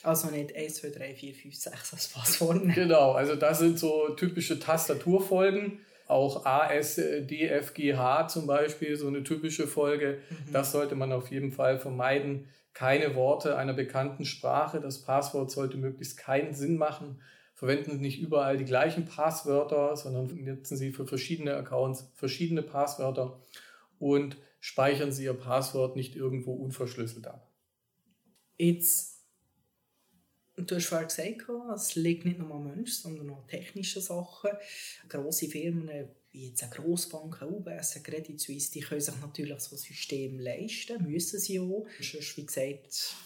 Also 0.04 0.30
nicht 0.30 0.54
1, 0.54 0.76
2, 0.76 0.90
3, 0.90 1.14
4, 1.14 1.34
5, 1.34 1.54
6 1.56 1.92
als 1.92 2.08
Passwort. 2.08 2.62
Genau, 2.72 3.12
also 3.12 3.34
das 3.34 3.58
sind 3.58 3.80
so 3.80 4.10
typische 4.10 4.60
Tastaturfolgen. 4.60 5.80
Auch 6.10 6.44
A, 6.44 6.72
S, 6.72 6.96
D, 6.96 7.46
F, 7.46 7.74
G, 7.74 7.94
H 7.94 8.28
zum 8.28 8.46
Beispiel, 8.46 8.96
so 8.96 9.06
eine 9.06 9.22
typische 9.22 9.66
Folge. 9.66 10.18
Mhm. 10.28 10.52
Das 10.52 10.72
sollte 10.72 10.94
man 10.94 11.12
auf 11.12 11.30
jeden 11.30 11.52
Fall 11.52 11.78
vermeiden. 11.78 12.48
Keine 12.72 13.14
Worte 13.14 13.56
einer 13.56 13.74
bekannten 13.74 14.24
Sprache. 14.24 14.80
Das 14.80 15.02
Passwort 15.02 15.50
sollte 15.50 15.76
möglichst 15.76 16.16
keinen 16.16 16.54
Sinn 16.54 16.76
machen. 16.76 17.20
Verwenden 17.54 17.92
Sie 17.92 17.98
nicht 17.98 18.20
überall 18.20 18.56
die 18.56 18.64
gleichen 18.64 19.04
Passwörter, 19.04 19.94
sondern 19.94 20.44
nutzen 20.44 20.76
Sie 20.76 20.92
für 20.92 21.06
verschiedene 21.06 21.54
Accounts 21.54 22.10
verschiedene 22.14 22.62
Passwörter 22.62 23.38
und 23.98 24.36
speichern 24.60 25.12
Sie 25.12 25.24
Ihr 25.24 25.34
Passwort 25.34 25.94
nicht 25.94 26.16
irgendwo 26.16 26.54
unverschlüsselt 26.54 27.26
ab. 27.26 27.50
Jetzt 30.60 30.70
Du 30.70 30.76
hast 30.76 30.86
vorhin 30.86 31.08
gesagt, 31.08 31.50
es 31.74 31.94
liegt 31.94 32.24
nicht 32.26 32.38
nur 32.38 32.54
am 32.54 32.64
Mensch, 32.64 32.92
sondern 32.92 33.30
auch 33.30 33.38
an 33.38 33.48
technischen 33.48 34.02
Sachen. 34.02 34.50
Grosse 35.08 35.48
Firmen 35.48 35.88
wie 36.32 36.48
jetzt 36.48 36.62
eine 36.62 36.72
Grossbank, 36.72 37.40
eine 37.40 37.50
UBS, 37.50 37.96
eine 37.96 38.02
Credit 38.04 38.38
Suisse, 38.38 38.70
die 38.70 38.80
können 38.80 39.00
sich 39.00 39.18
natürlich 39.20 39.58
so 39.60 39.74
ein 39.74 39.78
System 39.78 40.38
leisten, 40.38 41.10
müssen 41.10 41.40
sie 41.40 41.58
auch. 41.58 41.86
Sonst, 42.00 42.36
wie 42.36 42.46
gesagt, 42.46 43.16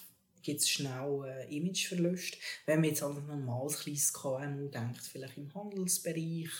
gibt 0.42 0.60
es 0.60 0.70
schnell 0.70 1.24
äh, 1.26 1.56
Imageverlust. 1.56 2.38
Wenn 2.66 2.80
man 2.80 2.90
jetzt 2.90 3.02
an 3.02 3.16
ein 3.16 3.26
normales 3.26 3.80
kleines 3.80 4.12
KMU 4.12 4.68
denkt, 4.68 5.02
vielleicht 5.02 5.36
im 5.36 5.52
Handelsbereich, 5.54 6.50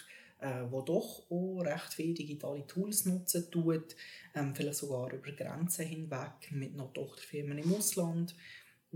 äh, 0.41 0.65
wo 0.71 0.83
doch 0.83 1.25
auch 1.31 1.61
recht 1.61 1.95
viele 1.95 2.15
digitale 2.15 2.67
Tools 2.67 3.07
nutzen 3.07 3.49
tut, 3.51 3.95
ähm, 4.35 4.55
vielleicht 4.55 4.79
sogar 4.79 5.13
über 5.13 5.33
Grenzen 5.33 5.87
hinweg 5.87 6.51
mit 6.51 6.75
noch 6.75 6.93
Tochterfirmen 6.93 7.59
im 7.59 7.75
Ausland, 7.75 8.35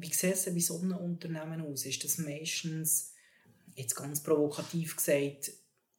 wie 0.01 0.13
sieht 0.13 0.35
es 0.35 0.45
bei 0.47 0.61
so 0.61 0.79
einem 0.79 0.97
Unternehmen 0.97 1.61
aus? 1.63 1.87
Ist 1.87 2.05
das 2.05 2.19
meistens, 2.19 3.13
jetzt 3.75 3.95
ganz 3.95 4.23
provokativ 4.23 4.97
gesagt, 4.97 5.53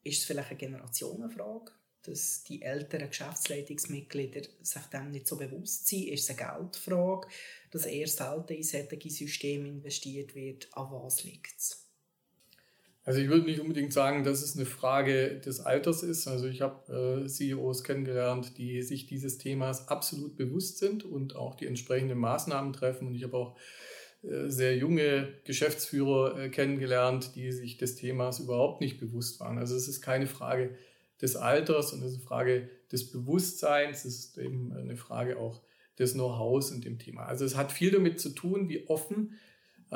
ist 0.04 0.20
es 0.20 0.26
vielleicht 0.26 0.50
eine 0.50 0.58
Generationenfrage, 0.58 1.72
dass 2.04 2.44
die 2.44 2.62
älteren 2.62 3.10
Geschäftsleitungsmitglieder 3.10 4.42
sich 4.62 4.82
dem 4.84 5.12
nicht 5.12 5.28
so 5.28 5.38
bewusst 5.38 5.88
sind? 5.88 6.08
Ist 6.08 6.30
es 6.30 6.38
eine 6.38 6.52
Geldfrage, 6.52 7.28
dass 7.72 7.86
erst 7.86 8.18
selten 8.18 8.54
in 8.54 8.64
solche 8.64 9.10
Systeme 9.10 9.68
investiert 9.68 10.34
wird? 10.34 10.70
An 10.74 10.92
was 10.92 11.24
liegt 11.24 11.58
es? 11.58 11.89
Also 13.10 13.22
ich 13.22 13.30
würde 13.30 13.48
nicht 13.48 13.60
unbedingt 13.60 13.92
sagen, 13.92 14.24
dass 14.24 14.44
es 14.44 14.56
eine 14.56 14.68
Frage 14.68 15.40
des 15.40 15.62
Alters 15.62 16.04
ist. 16.04 16.28
Also 16.28 16.46
ich 16.46 16.62
habe 16.62 17.24
äh, 17.26 17.28
CEOs 17.28 17.84
kennengelernt, 17.84 18.60
die 18.60 18.84
sich 18.84 19.08
dieses 19.08 19.40
Themas 19.40 19.88
absolut 19.88 20.38
bewusst 20.38 20.78
sind 20.78 21.06
und 21.06 21.36
auch 21.36 21.56
die 21.56 21.66
entsprechenden 21.66 22.20
Maßnahmen 22.20 22.72
treffen. 22.72 23.08
Und 23.08 23.16
ich 23.16 23.24
habe 23.24 23.36
auch 23.36 23.58
äh, 24.22 24.48
sehr 24.50 24.78
junge 24.78 25.28
Geschäftsführer 25.44 26.38
äh, 26.38 26.50
kennengelernt, 26.50 27.36
die 27.36 27.52
sich 27.52 27.78
des 27.78 27.96
Themas 27.96 28.42
überhaupt 28.42 28.80
nicht 28.80 29.00
bewusst 29.00 29.40
waren. 29.40 29.58
Also 29.58 29.76
es 29.76 29.88
ist 29.88 30.02
keine 30.02 30.28
Frage 30.28 30.76
des 31.20 31.36
Alters 31.36 31.94
und 31.94 32.04
es 32.04 32.12
ist 32.12 32.18
eine 32.18 32.28
Frage 32.28 32.70
des 32.92 33.12
Bewusstseins, 33.12 34.06
es 34.06 34.20
ist 34.20 34.38
eben 34.38 34.72
eine 34.72 34.98
Frage 34.98 35.40
auch 35.40 35.64
des 35.98 36.14
Know-hows 36.14 36.70
in 36.70 36.82
dem 36.82 37.00
Thema. 37.00 37.26
Also 37.26 37.44
es 37.44 37.58
hat 37.58 37.72
viel 37.72 37.90
damit 37.90 38.20
zu 38.20 38.30
tun, 38.30 38.70
wie 38.70 38.88
offen 38.88 39.40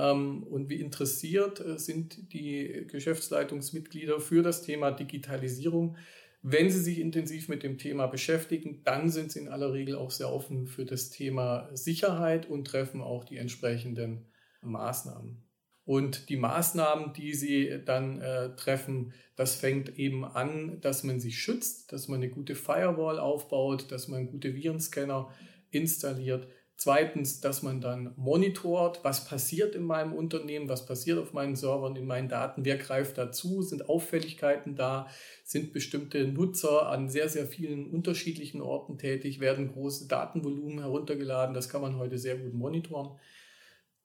und 0.01 0.69
wie 0.69 0.81
interessiert 0.81 1.59
äh, 1.59 1.77
sind 1.77 2.33
die 2.33 2.87
Geschäftsleitungsmitglieder 2.87 4.19
für 4.19 4.41
das 4.41 4.63
Thema 4.63 4.91
Digitalisierung. 4.91 5.97
Wenn 6.41 6.69
Sie 6.69 6.79
sich 6.79 6.99
intensiv 6.99 7.47
mit 7.47 7.63
dem 7.63 7.77
Thema 7.77 8.07
beschäftigen, 8.07 8.81
dann 8.83 9.09
sind 9.09 9.31
Sie 9.31 9.39
in 9.39 9.47
aller 9.47 9.71
Regel 9.71 9.95
auch 9.95 10.11
sehr 10.11 10.31
offen 10.31 10.67
für 10.67 10.85
das 10.85 11.09
Thema 11.09 11.69
Sicherheit 11.73 12.49
und 12.49 12.65
treffen 12.65 13.01
auch 13.01 13.23
die 13.23 13.37
entsprechenden 13.37 14.25
Maßnahmen. 14.61 15.43
Und 15.85 16.29
die 16.29 16.37
Maßnahmen, 16.37 17.13
die 17.13 17.33
Sie 17.33 17.81
dann 17.85 18.21
äh, 18.21 18.55
treffen, 18.55 19.13
das 19.35 19.55
fängt 19.55 19.97
eben 19.99 20.23
an, 20.23 20.79
dass 20.81 21.03
man 21.03 21.19
sich 21.19 21.39
schützt, 21.39 21.91
dass 21.91 22.07
man 22.07 22.21
eine 22.21 22.29
gute 22.29 22.55
Firewall 22.55 23.19
aufbaut, 23.19 23.91
dass 23.91 24.07
man 24.07 24.27
gute 24.27 24.55
Virenscanner 24.55 25.29
installiert, 25.71 26.47
Zweitens, 26.83 27.39
dass 27.39 27.63
man 27.63 27.79
dann 27.79 28.11
monitort, 28.17 29.05
was 29.05 29.23
passiert 29.23 29.73
in 29.73 29.83
meinem 29.83 30.11
Unternehmen, 30.11 30.67
was 30.67 30.85
passiert 30.85 31.17
auf 31.17 31.31
meinen 31.31 31.55
Servern, 31.55 31.95
in 31.95 32.05
meinen 32.05 32.27
Daten, 32.27 32.65
wer 32.65 32.75
greift 32.75 33.17
dazu, 33.17 33.61
sind 33.61 33.87
Auffälligkeiten 33.87 34.75
da, 34.75 35.07
sind 35.45 35.71
bestimmte 35.71 36.27
Nutzer 36.27 36.89
an 36.89 37.07
sehr, 37.07 37.29
sehr 37.29 37.47
vielen 37.47 37.89
unterschiedlichen 37.89 38.59
Orten 38.59 38.97
tätig, 38.97 39.39
werden 39.39 39.71
große 39.71 40.09
Datenvolumen 40.09 40.79
heruntergeladen, 40.79 41.55
das 41.55 41.69
kann 41.69 41.81
man 41.81 41.95
heute 41.95 42.17
sehr 42.17 42.35
gut 42.35 42.53
monitoren. 42.53 43.17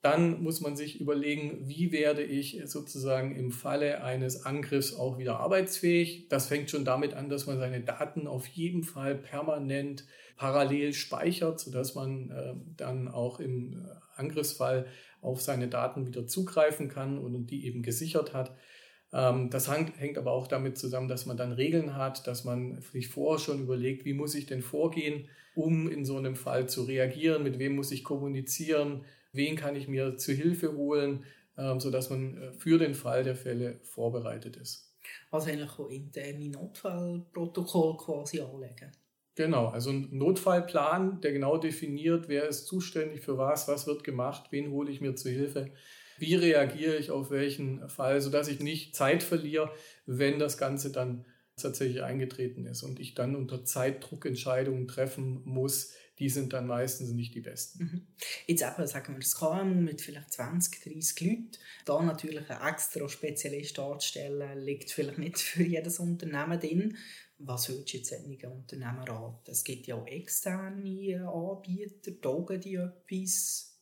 Dann 0.00 0.42
muss 0.42 0.60
man 0.60 0.76
sich 0.76 1.00
überlegen, 1.00 1.68
wie 1.68 1.90
werde 1.90 2.22
ich 2.22 2.60
sozusagen 2.66 3.34
im 3.34 3.50
Falle 3.50 4.04
eines 4.04 4.46
Angriffs 4.46 4.94
auch 4.94 5.18
wieder 5.18 5.40
arbeitsfähig. 5.40 6.28
Das 6.28 6.46
fängt 6.46 6.70
schon 6.70 6.84
damit 6.84 7.14
an, 7.14 7.28
dass 7.28 7.46
man 7.46 7.58
seine 7.58 7.80
Daten 7.80 8.28
auf 8.28 8.46
jeden 8.46 8.84
Fall 8.84 9.16
permanent 9.16 10.04
parallel 10.36 10.92
speichert, 10.92 11.58
sodass 11.58 11.96
man 11.96 12.30
äh, 12.30 12.54
dann 12.76 13.08
auch 13.08 13.40
im 13.40 13.72
äh, 13.72 13.76
Angriffsfall 14.16 14.86
auf 15.20 15.42
seine 15.42 15.66
Daten 15.66 16.06
wieder 16.06 16.28
zugreifen 16.28 16.88
kann 16.88 17.18
und 17.18 17.48
die 17.48 17.66
eben 17.66 17.82
gesichert 17.82 18.34
hat. 18.34 18.56
Ähm, 19.12 19.50
das 19.50 19.68
hängt 19.70 20.16
aber 20.16 20.32
auch 20.32 20.46
damit 20.46 20.78
zusammen, 20.78 21.08
dass 21.08 21.26
man 21.26 21.36
dann 21.36 21.52
Regeln 21.52 21.96
hat, 21.96 22.26
dass 22.26 22.44
man 22.44 22.80
sich 22.92 23.08
vorher 23.08 23.40
schon 23.40 23.62
überlegt, 23.62 24.04
wie 24.04 24.12
muss 24.12 24.34
ich 24.34 24.46
denn 24.46 24.62
vorgehen, 24.62 25.28
um 25.54 25.90
in 25.90 26.04
so 26.04 26.16
einem 26.16 26.36
Fall 26.36 26.68
zu 26.68 26.84
reagieren, 26.84 27.42
mit 27.42 27.58
wem 27.58 27.74
muss 27.74 27.90
ich 27.90 28.04
kommunizieren, 28.04 29.04
wen 29.32 29.56
kann 29.56 29.76
ich 29.76 29.88
mir 29.88 30.16
zu 30.16 30.32
Hilfe 30.32 30.74
holen, 30.76 31.24
ähm, 31.56 31.80
sodass 31.80 32.10
man 32.10 32.36
äh, 32.36 32.52
für 32.52 32.78
den 32.78 32.94
Fall 32.94 33.24
der 33.24 33.36
Fälle 33.36 33.80
vorbereitet 33.82 34.56
ist. 34.56 34.94
Also 35.30 35.50
eigentlich 35.50 35.70
auch 35.70 35.88
interne 35.88 36.48
Notfallprotokoll 36.50 37.96
quasi 37.96 38.40
anlegen. 38.40 38.92
Genau, 39.34 39.68
also 39.68 39.90
ein 39.90 40.08
Notfallplan, 40.10 41.20
der 41.20 41.32
genau 41.32 41.58
definiert, 41.58 42.28
wer 42.28 42.48
ist 42.48 42.66
zuständig 42.66 43.20
für 43.20 43.38
was, 43.38 43.68
was 43.68 43.86
wird 43.86 44.02
gemacht, 44.02 44.46
wen 44.50 44.72
hole 44.72 44.90
ich 44.90 45.00
mir 45.00 45.14
zu 45.14 45.30
Hilfe, 45.30 45.70
wie 46.18 46.34
reagiere 46.34 46.96
ich 46.96 47.12
auf 47.12 47.30
welchen 47.30 47.88
Fall, 47.88 48.20
sodass 48.20 48.48
ich 48.48 48.58
nicht 48.58 48.96
Zeit 48.96 49.22
verliere, 49.22 49.70
wenn 50.06 50.40
das 50.40 50.58
Ganze 50.58 50.90
dann 50.90 51.24
tatsächlich 51.56 52.02
eingetreten 52.02 52.66
ist 52.66 52.82
und 52.82 52.98
ich 52.98 53.14
dann 53.14 53.36
unter 53.36 53.64
Zeitdruck 53.64 54.26
Entscheidungen 54.26 54.88
treffen 54.88 55.42
muss, 55.44 55.92
die 56.18 56.28
sind 56.28 56.52
dann 56.52 56.66
meistens 56.66 57.10
nicht 57.10 57.34
die 57.34 57.40
besten. 57.40 57.84
Mhm. 57.84 58.06
Jetzt 58.46 58.62
eben, 58.62 58.86
sagen 58.86 59.14
wir, 59.14 59.20
das 59.20 59.36
KMU 59.36 59.80
mit 59.80 60.00
vielleicht 60.00 60.32
20, 60.32 60.82
30 60.82 61.20
Leuten, 61.20 61.50
da 61.84 62.02
natürlich 62.02 62.50
einen 62.50 62.68
extra 62.68 63.08
Spezialist 63.08 63.78
anzustellen, 63.78 64.58
liegt 64.60 64.90
vielleicht 64.90 65.18
nicht 65.18 65.38
für 65.38 65.62
jedes 65.62 65.98
Unternehmen 66.00 66.58
drin. 66.58 66.96
Was 67.38 67.68
würdest 67.68 67.92
du 67.92 67.96
jetzt 67.98 68.10
solchen 68.10 68.52
Unternehmen 68.52 69.04
raten? 69.04 69.50
Es 69.50 69.62
gibt 69.62 69.86
ja 69.86 69.94
auch 69.94 70.06
externe 70.06 71.28
Anbieter, 71.28 72.20
taugen 72.20 72.60
die 72.60 72.74
etwas? 72.74 73.76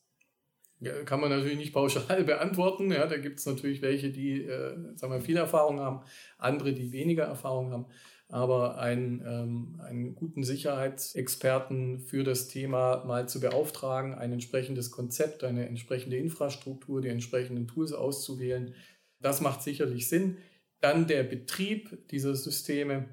Ja, 0.80 1.04
kann 1.04 1.20
man 1.20 1.30
natürlich 1.30 1.56
nicht 1.56 1.72
pauschal 1.72 2.24
beantworten. 2.24 2.92
Ja, 2.92 3.06
da 3.06 3.16
gibt 3.16 3.38
es 3.38 3.46
natürlich 3.46 3.80
welche, 3.80 4.10
die 4.10 4.42
äh, 4.42 4.76
sagen 4.96 5.12
wir, 5.12 5.22
viel 5.22 5.38
Erfahrung 5.38 5.80
haben, 5.80 6.04
andere, 6.36 6.74
die 6.74 6.92
weniger 6.92 7.24
Erfahrung 7.24 7.72
haben 7.72 7.86
aber 8.28 8.78
einen, 8.78 9.22
ähm, 9.24 9.80
einen 9.80 10.14
guten 10.14 10.42
Sicherheitsexperten 10.42 12.00
für 12.00 12.24
das 12.24 12.48
Thema 12.48 13.04
mal 13.04 13.28
zu 13.28 13.40
beauftragen, 13.40 14.14
ein 14.14 14.32
entsprechendes 14.32 14.90
Konzept, 14.90 15.44
eine 15.44 15.68
entsprechende 15.68 16.16
Infrastruktur, 16.16 17.00
die 17.00 17.08
entsprechenden 17.08 17.68
Tools 17.68 17.92
auszuwählen, 17.92 18.74
das 19.20 19.40
macht 19.40 19.62
sicherlich 19.62 20.08
Sinn. 20.08 20.38
Dann 20.80 21.06
der 21.06 21.22
Betrieb 21.22 22.08
dieser 22.10 22.34
Systeme, 22.34 23.08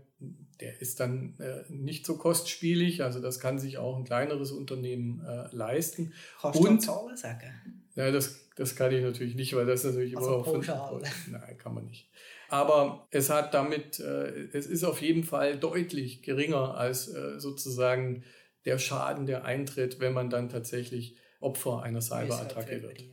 der 0.60 0.82
ist 0.82 1.00
dann 1.00 1.36
äh, 1.40 1.64
nicht 1.70 2.06
so 2.06 2.18
kostspielig, 2.18 3.04
also 3.04 3.22
das 3.22 3.40
kann 3.40 3.60
sich 3.60 3.78
auch 3.78 3.98
ein 3.98 4.04
kleineres 4.04 4.52
Unternehmen 4.52 5.22
äh, 5.26 5.54
leisten. 5.56 6.14
Kannst 6.42 6.60
Und, 6.60 6.82
du 6.82 6.86
Zahlen 6.86 7.18
sagen? 7.18 7.84
Ja, 7.96 8.12
das, 8.12 8.50
das 8.56 8.76
kann 8.76 8.92
ich 8.92 9.04
natürlich 9.04 9.36
nicht, 9.36 9.56
weil 9.56 9.66
das 9.66 9.84
natürlich 9.84 10.18
also 10.18 10.30
immer 10.30 10.38
auch 10.38 10.46
pauschal. 10.46 11.02
Nein, 11.30 11.58
kann 11.58 11.74
man 11.74 11.86
nicht. 11.86 12.10
Aber 12.54 13.08
es 13.10 13.32
hat 13.32 13.56
damit, 13.56 14.00
äh, 14.00 14.48
es 14.54 14.68
ist 14.68 14.84
auf 14.84 15.02
jeden 15.02 15.24
Fall 15.24 15.58
deutlich 15.58 16.22
geringer 16.22 16.78
als 16.78 17.08
äh, 17.08 17.40
sozusagen 17.40 18.24
der 18.66 18.78
Schaden, 18.78 19.26
der 19.26 19.44
eintritt, 19.44 20.00
wenn 20.00 20.14
man 20.14 20.30
dann 20.30 20.50
tatsächlich 20.50 21.18
Opfer 21.40 21.82
einer 21.82 22.00
Cyberattacke 22.00 22.84
wird. 22.84 23.06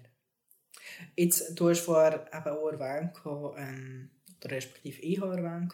Jetzt, 1.16 1.58
du 1.58 1.70
hast 1.70 1.80
vorher 1.80 2.26
eben 2.34 2.50
auch 2.50 2.68
erwähnt, 2.68 3.12
ähm, 3.56 4.10
oder 4.44 4.54
respektive 4.56 5.00
ich 5.00 5.18
habe 5.18 5.38
erwähnt, 5.38 5.72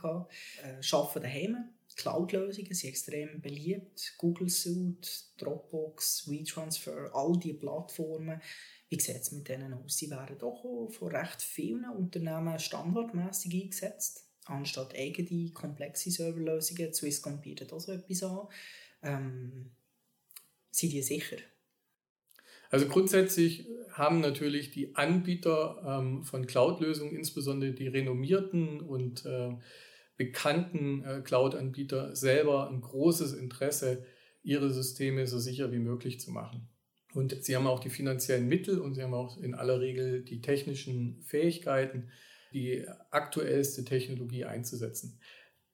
äh, 0.63 0.95
Arbeiten 0.95 1.23
daheim 1.23 1.57
Cloud-Lösungen 1.97 2.75
sind 2.75 2.91
extrem 2.91 3.41
beliebt. 3.41 4.15
Google 4.19 4.49
Suite, 4.49 5.25
Dropbox, 5.39 6.31
WeTransfer, 6.31 7.11
all 7.15 7.33
diese 7.39 7.59
Plattformen. 7.59 8.41
Wie 8.89 9.01
sieht 9.01 9.17
es 9.17 9.33
mit 9.33 9.49
denen 9.49 9.75
aus? 9.75 9.97
Sie 9.97 10.11
werden 10.11 10.39
doch 10.39 10.63
von 10.91 11.09
recht 11.09 11.43
vielen 11.43 11.89
Unternehmen 11.91 12.59
standardmäßig 12.59 13.63
eingesetzt, 13.63 14.29
anstatt 14.45 14.95
eigene 14.95 15.51
komplexe 15.51 16.11
Serverlösungen. 16.11 16.93
Swisscom 16.93 17.41
bietet 17.41 17.73
auch 17.73 17.81
so 17.81 17.93
etwas 17.93 18.23
an. 18.23 18.49
Ähm, 19.03 19.71
sind 20.71 20.93
die 20.93 21.03
sicher? 21.03 21.39
Also 22.71 22.87
grundsätzlich 22.87 23.67
haben 23.93 24.21
natürlich 24.21 24.71
die 24.71 24.95
Anbieter 24.97 25.83
ähm, 25.85 26.25
von 26.25 26.47
Cloud-Lösungen, 26.47 27.17
insbesondere 27.17 27.73
die 27.73 27.89
renommierten 27.89 28.81
und 28.81 29.25
äh, 29.25 29.55
bekannten 30.17 31.05
äh, 31.05 31.23
Cloud-Anbieter, 31.23 32.15
selber 32.15 32.69
ein 32.69 32.81
großes 32.81 33.35
Interesse, 33.35 34.05
ihre 34.43 34.73
Systeme 34.73 35.27
so 35.27 35.39
sicher 35.39 35.73
wie 35.73 35.79
möglich 35.79 36.21
zu 36.21 36.31
machen. 36.31 36.69
Und 37.15 37.45
sie 37.45 37.57
haben 37.57 37.67
auch 37.67 37.81
die 37.81 37.91
finanziellen 37.91 38.49
Mittel 38.49 38.79
und 38.79 38.95
sie 38.95 39.03
haben 39.03 39.15
auch 39.15 39.39
in 39.39 39.55
aller 39.55 39.81
Regel 39.81 40.23
die 40.23 40.41
technischen 40.41 41.23
Fähigkeiten, 41.23 42.11
die 42.53 42.85
aktuellste 43.11 43.85
Technologie 43.85 44.45
einzusetzen. 44.45 45.19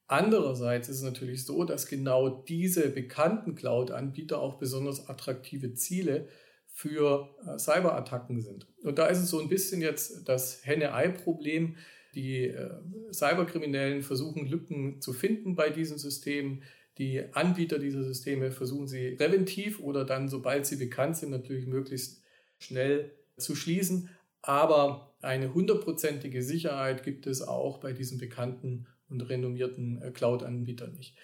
Andererseits 0.06 0.88
ist 0.88 0.98
es 0.98 1.02
natürlich 1.02 1.44
so, 1.46 1.64
dass 1.64 1.86
genau 1.86 2.28
diese 2.28 2.90
bekannten 2.90 3.54
Cloud-Anbieter 3.54 4.40
auch 4.40 4.58
besonders 4.58 5.08
attraktive 5.08 5.74
Ziele 5.74 6.28
für 6.66 7.34
äh, 7.46 7.58
Cyberattacken 7.58 8.40
sind. 8.40 8.66
Und 8.82 8.98
da 8.98 9.06
ist 9.06 9.18
es 9.18 9.30
so 9.30 9.40
ein 9.40 9.48
bisschen 9.48 9.80
jetzt 9.80 10.28
das 10.28 10.64
Henne-Ei-Problem. 10.64 11.76
Die 12.14 12.48
äh, 12.48 12.70
Cyberkriminellen 13.10 14.02
versuchen 14.02 14.46
Lücken 14.46 15.00
zu 15.00 15.12
finden 15.12 15.54
bei 15.54 15.70
diesen 15.70 15.98
Systemen. 15.98 16.62
Die 16.98 17.22
Anbieter 17.32 17.78
dieser 17.78 18.04
Systeme 18.04 18.50
versuchen 18.50 18.86
sie 18.86 19.12
präventiv 19.12 19.80
oder 19.80 20.04
dann, 20.04 20.28
sobald 20.28 20.66
sie 20.66 20.76
bekannt 20.76 21.16
sind, 21.16 21.30
natürlich 21.30 21.66
möglichst 21.66 22.22
schnell 22.58 23.12
zu 23.36 23.54
schließen. 23.54 24.10
Aber 24.42 25.14
eine 25.20 25.54
hundertprozentige 25.54 26.42
Sicherheit 26.42 27.04
gibt 27.04 27.26
es 27.26 27.42
auch 27.42 27.78
bei 27.78 27.92
diesen 27.92 28.18
bekannten 28.18 28.86
und 29.08 29.20
renommierten 29.22 30.02
äh, 30.02 30.10
Cloud-Anbietern 30.10 30.94
nicht. 30.94 31.16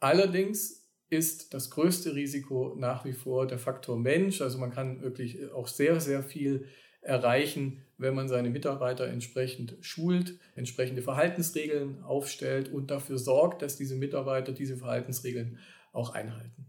Allerdings 0.00 0.88
ist 1.10 1.54
das 1.54 1.70
größte 1.70 2.14
Risiko 2.14 2.74
nach 2.78 3.04
wie 3.04 3.14
vor 3.14 3.46
der 3.46 3.58
Faktor 3.58 3.98
Mensch. 3.98 4.42
Also 4.42 4.58
man 4.58 4.70
kann 4.70 5.00
wirklich 5.02 5.50
auch 5.52 5.66
sehr, 5.66 6.00
sehr 6.00 6.22
viel 6.22 6.66
erreichen, 7.00 7.84
wenn 7.96 8.14
man 8.14 8.28
seine 8.28 8.50
Mitarbeiter 8.50 9.08
entsprechend 9.08 9.76
schult, 9.80 10.38
entsprechende 10.54 11.02
Verhaltensregeln 11.02 12.02
aufstellt 12.02 12.70
und 12.70 12.90
dafür 12.90 13.18
sorgt, 13.18 13.62
dass 13.62 13.76
diese 13.76 13.96
Mitarbeiter 13.96 14.52
diese 14.52 14.76
Verhaltensregeln 14.76 15.58
auch 15.92 16.10
einhalten. 16.10 16.66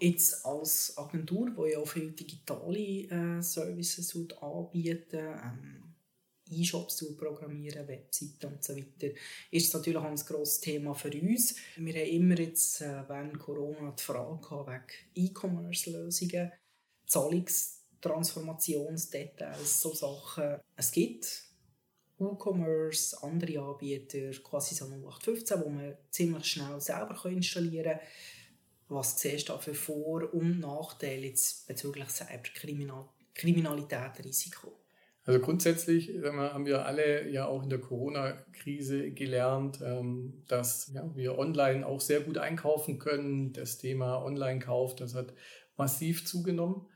Jetzt 0.00 0.46
als 0.46 0.96
Agentur, 0.96 1.52
wo 1.56 1.66
ja 1.66 1.78
auch 1.78 1.86
viele 1.86 2.12
digitale 2.12 2.78
äh, 2.78 3.42
Services 3.42 4.16
anbieten, 4.40 5.18
ähm, 5.18 5.94
E-Shops 6.50 6.96
zu 6.96 7.16
programmieren, 7.16 7.86
Webseiten 7.86 8.46
und 8.46 8.64
so 8.64 8.72
ist 8.72 9.68
es 9.68 9.72
natürlich 9.72 9.98
auch 9.98 10.04
ein 10.04 10.16
grosses 10.16 10.60
Thema 10.60 10.94
für 10.94 11.12
uns. 11.12 11.54
Wir 11.76 11.94
haben 11.94 12.08
immer 12.08 12.38
jetzt 12.40 12.80
äh, 12.80 13.04
während 13.06 13.38
Corona 13.38 13.94
die 13.96 14.02
Frage 14.02 14.40
wegen 14.50 14.82
E-Commerce-Lösungen, 15.14 16.50
Zahlungstransformationsdetails, 18.00 19.80
so 19.80 19.94
Sachen. 19.94 20.56
Es 20.76 20.92
gibt 20.92 21.44
E-Commerce, 22.18 23.16
andere 23.22 23.60
Anbieter, 23.60 24.30
quasi 24.42 24.74
so 24.74 24.86
0815, 24.86 25.62
wo 25.62 25.70
man 25.70 25.94
ziemlich 26.10 26.46
schnell 26.46 26.80
selber 26.80 27.24
installieren 27.26 27.98
kann. 27.98 28.06
Was 28.88 29.20
siehst 29.20 29.48
du 29.48 29.52
da 29.52 29.58
für 29.58 29.74
Vor- 29.74 30.34
und 30.34 30.58
Nachteile 30.60 31.28
jetzt 31.28 31.68
bezüglich 31.68 32.08
Cyberkriminalität, 32.08 34.24
Risiko? 34.24 34.72
Also 35.24 35.38
grundsätzlich 35.38 36.10
haben 36.24 36.66
wir 36.66 36.86
alle 36.86 37.28
ja 37.28 37.46
auch 37.46 37.62
in 37.62 37.68
der 37.68 37.78
Corona-Krise 37.78 39.12
gelernt, 39.12 39.80
ähm, 39.80 40.42
dass 40.48 40.92
wir 41.14 41.38
online 41.38 41.86
auch 41.86 42.00
sehr 42.00 42.18
gut 42.20 42.38
einkaufen 42.38 42.98
können. 42.98 43.52
Das 43.52 43.78
Thema 43.78 44.24
Online-Kauf, 44.24 44.96
das 44.96 45.14
hat 45.14 45.32
massiv 45.76 46.26
zugenommen. 46.26 46.89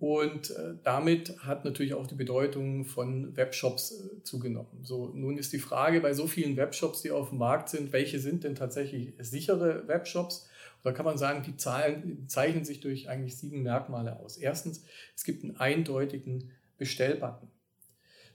Und 0.00 0.50
äh, 0.52 0.76
damit 0.82 1.36
hat 1.40 1.66
natürlich 1.66 1.92
auch 1.92 2.06
die 2.06 2.14
Bedeutung 2.14 2.86
von 2.86 3.36
Webshops 3.36 3.92
äh, 3.92 4.22
zugenommen. 4.22 4.82
So, 4.82 5.10
nun 5.14 5.36
ist 5.36 5.52
die 5.52 5.58
Frage 5.58 6.00
bei 6.00 6.14
so 6.14 6.26
vielen 6.26 6.56
Webshops, 6.56 7.02
die 7.02 7.10
auf 7.10 7.28
dem 7.28 7.38
Markt 7.38 7.68
sind, 7.68 7.92
welche 7.92 8.18
sind 8.18 8.44
denn 8.44 8.54
tatsächlich 8.54 9.12
sichere 9.18 9.86
Webshops? 9.88 10.48
Da 10.82 10.92
kann 10.92 11.04
man 11.04 11.18
sagen, 11.18 11.42
die 11.42 11.58
Zahlen 11.58 12.26
zeichnen 12.28 12.64
sich 12.64 12.80
durch 12.80 13.10
eigentlich 13.10 13.36
sieben 13.36 13.62
Merkmale 13.62 14.18
aus. 14.18 14.38
Erstens, 14.38 14.82
es 15.14 15.24
gibt 15.24 15.44
einen 15.44 15.58
eindeutigen 15.58 16.50
Bestellbutton. 16.78 17.50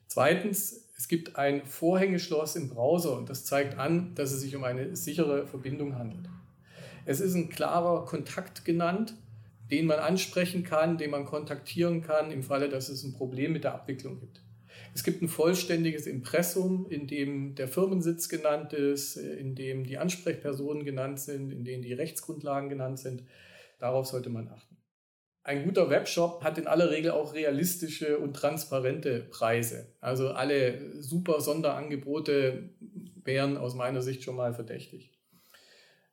Zweitens, 0.05 0.87
es 0.99 1.07
gibt 1.07 1.35
ein 1.35 1.65
Vorhängeschloss 1.65 2.55
im 2.57 2.69
Browser 2.69 3.17
und 3.17 3.27
das 3.27 3.43
zeigt 3.43 3.79
an, 3.79 4.13
dass 4.13 4.31
es 4.31 4.41
sich 4.41 4.55
um 4.55 4.63
eine 4.63 4.95
sichere 4.95 5.47
Verbindung 5.47 5.97
handelt. 5.97 6.29
Es 7.05 7.19
ist 7.19 7.33
ein 7.33 7.49
klarer 7.49 8.05
Kontakt 8.05 8.65
genannt, 8.65 9.15
den 9.71 9.85
man 9.85 9.99
ansprechen 9.99 10.63
kann, 10.63 10.97
den 10.97 11.11
man 11.11 11.25
kontaktieren 11.25 12.01
kann 12.01 12.31
im 12.31 12.43
Falle, 12.43 12.69
dass 12.69 12.89
es 12.89 13.03
ein 13.03 13.13
Problem 13.13 13.53
mit 13.53 13.63
der 13.63 13.73
Abwicklung 13.73 14.19
gibt. 14.19 14.41
Es 14.93 15.03
gibt 15.03 15.21
ein 15.21 15.27
vollständiges 15.27 16.07
Impressum, 16.07 16.87
in 16.89 17.07
dem 17.07 17.55
der 17.55 17.67
Firmensitz 17.67 18.29
genannt 18.29 18.73
ist, 18.73 19.17
in 19.17 19.55
dem 19.55 19.83
die 19.83 19.97
Ansprechpersonen 19.97 20.85
genannt 20.85 21.19
sind, 21.19 21.51
in 21.51 21.63
denen 21.63 21.83
die 21.83 21.93
Rechtsgrundlagen 21.93 22.69
genannt 22.69 22.99
sind. 22.99 23.23
Darauf 23.79 24.05
sollte 24.05 24.29
man 24.29 24.47
achten. 24.47 24.77
Ein 25.43 25.63
guter 25.63 25.89
Webshop 25.89 26.43
hat 26.43 26.57
in 26.57 26.65
aller 26.65 26.89
Regel 26.89 27.11
auch 27.11 27.35
realistische 27.35 28.17
und 28.17 28.35
transparente 28.35 29.27
Preise. 29.29 29.93
Also 30.01 30.29
alle 30.29 31.01
super 31.03 31.39
Sonderangebote 31.39 32.71
wären 33.23 33.57
aus 33.57 33.75
meiner 33.75 34.01
Sicht 34.01 34.23
schon 34.23 34.35
mal 34.35 34.53
verdächtig. 34.53 35.14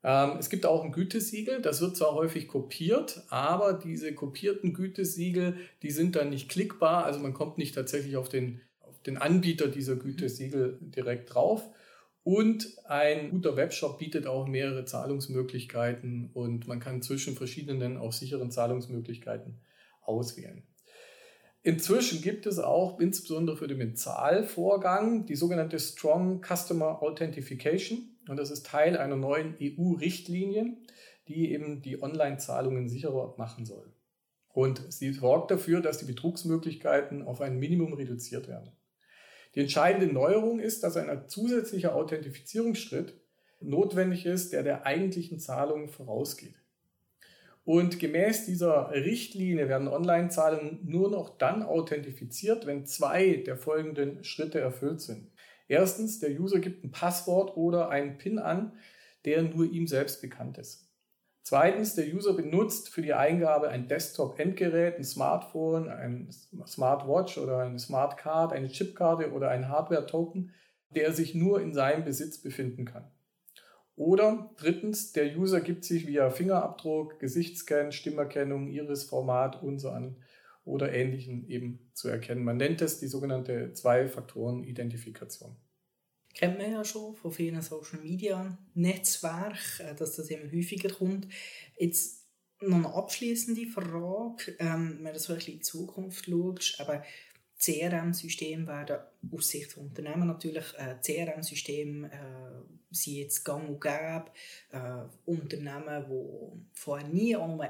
Ähm, 0.04 0.36
es 0.38 0.50
gibt 0.50 0.66
auch 0.66 0.84
ein 0.84 0.92
Gütesiegel, 0.92 1.62
das 1.62 1.80
wird 1.80 1.96
zwar 1.96 2.14
häufig 2.14 2.48
kopiert, 2.48 3.22
aber 3.28 3.72
diese 3.74 4.14
kopierten 4.14 4.74
Gütesiegel, 4.74 5.56
die 5.82 5.90
sind 5.90 6.16
dann 6.16 6.30
nicht 6.30 6.48
klickbar, 6.48 7.04
also 7.04 7.20
man 7.20 7.34
kommt 7.34 7.58
nicht 7.58 7.74
tatsächlich 7.74 8.16
auf 8.16 8.28
den, 8.28 8.60
auf 8.80 9.00
den 9.02 9.16
Anbieter 9.16 9.68
dieser 9.68 9.96
Gütesiegel 9.96 10.78
direkt 10.80 11.34
drauf. 11.34 11.62
Und 12.24 12.78
ein 12.84 13.30
guter 13.30 13.56
Webshop 13.56 13.98
bietet 13.98 14.28
auch 14.28 14.46
mehrere 14.46 14.84
Zahlungsmöglichkeiten 14.84 16.30
und 16.32 16.68
man 16.68 16.78
kann 16.78 17.02
zwischen 17.02 17.34
verschiedenen, 17.34 17.96
auch 17.96 18.12
sicheren 18.12 18.52
Zahlungsmöglichkeiten 18.52 19.58
auswählen. 20.02 20.62
Inzwischen 21.64 22.22
gibt 22.22 22.46
es 22.46 22.58
auch 22.58 22.98
insbesondere 22.98 23.56
für 23.56 23.68
den 23.68 23.78
Bezahlvorgang 23.78 25.26
die 25.26 25.36
sogenannte 25.36 25.78
Strong 25.78 26.42
Customer 26.44 27.02
Authentication. 27.02 28.11
Und 28.28 28.36
das 28.36 28.50
ist 28.50 28.66
Teil 28.66 28.96
einer 28.96 29.16
neuen 29.16 29.56
EU-Richtlinie, 29.60 30.76
die 31.28 31.52
eben 31.52 31.82
die 31.82 32.02
Online-Zahlungen 32.02 32.88
sicherer 32.88 33.34
machen 33.38 33.64
soll. 33.66 33.92
Und 34.48 34.92
sie 34.92 35.12
sorgt 35.12 35.50
dafür, 35.50 35.80
dass 35.80 35.98
die 35.98 36.04
Betrugsmöglichkeiten 36.04 37.22
auf 37.22 37.40
ein 37.40 37.58
Minimum 37.58 37.94
reduziert 37.94 38.48
werden. 38.48 38.72
Die 39.54 39.60
entscheidende 39.60 40.12
Neuerung 40.12 40.60
ist, 40.60 40.82
dass 40.82 40.96
ein 40.96 41.28
zusätzlicher 41.28 41.94
Authentifizierungsschritt 41.94 43.14
notwendig 43.60 44.26
ist, 44.26 44.52
der 44.52 44.62
der 44.62 44.86
eigentlichen 44.86 45.38
Zahlung 45.38 45.88
vorausgeht. 45.88 46.54
Und 47.64 48.00
gemäß 48.00 48.46
dieser 48.46 48.90
Richtlinie 48.90 49.68
werden 49.68 49.86
Online-Zahlungen 49.86 50.80
nur 50.82 51.10
noch 51.10 51.38
dann 51.38 51.62
authentifiziert, 51.62 52.66
wenn 52.66 52.86
zwei 52.86 53.36
der 53.36 53.56
folgenden 53.56 54.24
Schritte 54.24 54.58
erfüllt 54.58 55.00
sind. 55.00 55.30
Erstens, 55.72 56.18
der 56.18 56.38
User 56.38 56.58
gibt 56.58 56.84
ein 56.84 56.90
Passwort 56.90 57.56
oder 57.56 57.88
einen 57.88 58.18
PIN 58.18 58.38
an, 58.38 58.72
der 59.24 59.40
nur 59.40 59.64
ihm 59.64 59.86
selbst 59.86 60.20
bekannt 60.20 60.58
ist. 60.58 60.86
Zweitens, 61.44 61.94
der 61.94 62.12
User 62.12 62.34
benutzt 62.34 62.90
für 62.90 63.00
die 63.00 63.14
Eingabe 63.14 63.70
ein 63.70 63.88
Desktop-Endgerät, 63.88 64.98
ein 64.98 65.04
Smartphone, 65.04 65.88
ein 65.88 66.28
Smartwatch 66.66 67.38
oder 67.38 67.60
eine 67.60 67.78
Smartcard, 67.78 68.52
eine 68.52 68.68
Chipkarte 68.68 69.32
oder 69.32 69.48
ein 69.48 69.70
Hardware-Token, 69.70 70.50
der 70.90 71.14
sich 71.14 71.34
nur 71.34 71.62
in 71.62 71.72
seinem 71.72 72.04
Besitz 72.04 72.36
befinden 72.36 72.84
kann. 72.84 73.10
Oder 73.96 74.50
drittens, 74.58 75.14
der 75.14 75.34
User 75.38 75.62
gibt 75.62 75.86
sich 75.86 76.06
via 76.06 76.28
Fingerabdruck, 76.28 77.18
Gesichtsscan, 77.18 77.92
Stimmerkennung, 77.92 78.68
Iris-Format 78.68 79.62
und 79.62 79.78
so 79.78 79.88
an 79.88 80.16
oder 80.66 80.92
ähnlichen 80.92 81.48
eben 81.48 81.90
zu 81.94 82.08
erkennen. 82.08 82.44
Man 82.44 82.58
nennt 82.58 82.82
es 82.82 83.00
die 83.00 83.08
sogenannte 83.08 83.72
Zwei-Faktoren-Identifikation 83.72 85.56
kennt 86.34 86.58
man 86.58 86.72
ja 86.72 86.84
schon 86.84 87.14
von 87.14 87.32
vielen 87.32 87.62
Social 87.62 88.00
Media 88.00 88.56
Netzwerken, 88.74 89.86
äh, 89.86 89.94
dass 89.94 90.16
das 90.16 90.28
immer 90.28 90.50
häufiger 90.50 90.90
kommt. 90.90 91.28
Jetzt 91.78 92.26
noch 92.60 92.76
eine 92.76 92.94
abschließende 92.94 93.66
Frage, 93.66 94.54
ähm, 94.58 94.98
wenn 95.02 95.12
du 95.12 95.18
so 95.18 95.32
ein 95.32 95.36
bisschen 95.38 95.54
in 95.54 95.58
die 95.58 95.64
Zukunft 95.64 96.26
schaust, 96.26 96.80
aber 96.80 97.02
CRM-Systeme 97.58 98.66
werden 98.66 98.98
aus 99.30 99.48
Sicht 99.48 99.72
von 99.72 99.84
Unternehmen 99.84 100.26
natürlich 100.26 100.64
äh, 100.76 100.96
CRM-Systeme 101.00 102.08
äh, 102.08 102.94
sind 102.94 103.14
jetzt 103.14 103.44
gang 103.44 103.68
und 103.68 103.80
gäbe. 103.80 104.24
Äh, 104.72 105.04
Unternehmen, 105.24 106.04
die 106.08 106.78
vorher 106.78 107.06
nie 107.06 107.36
an 107.36 107.60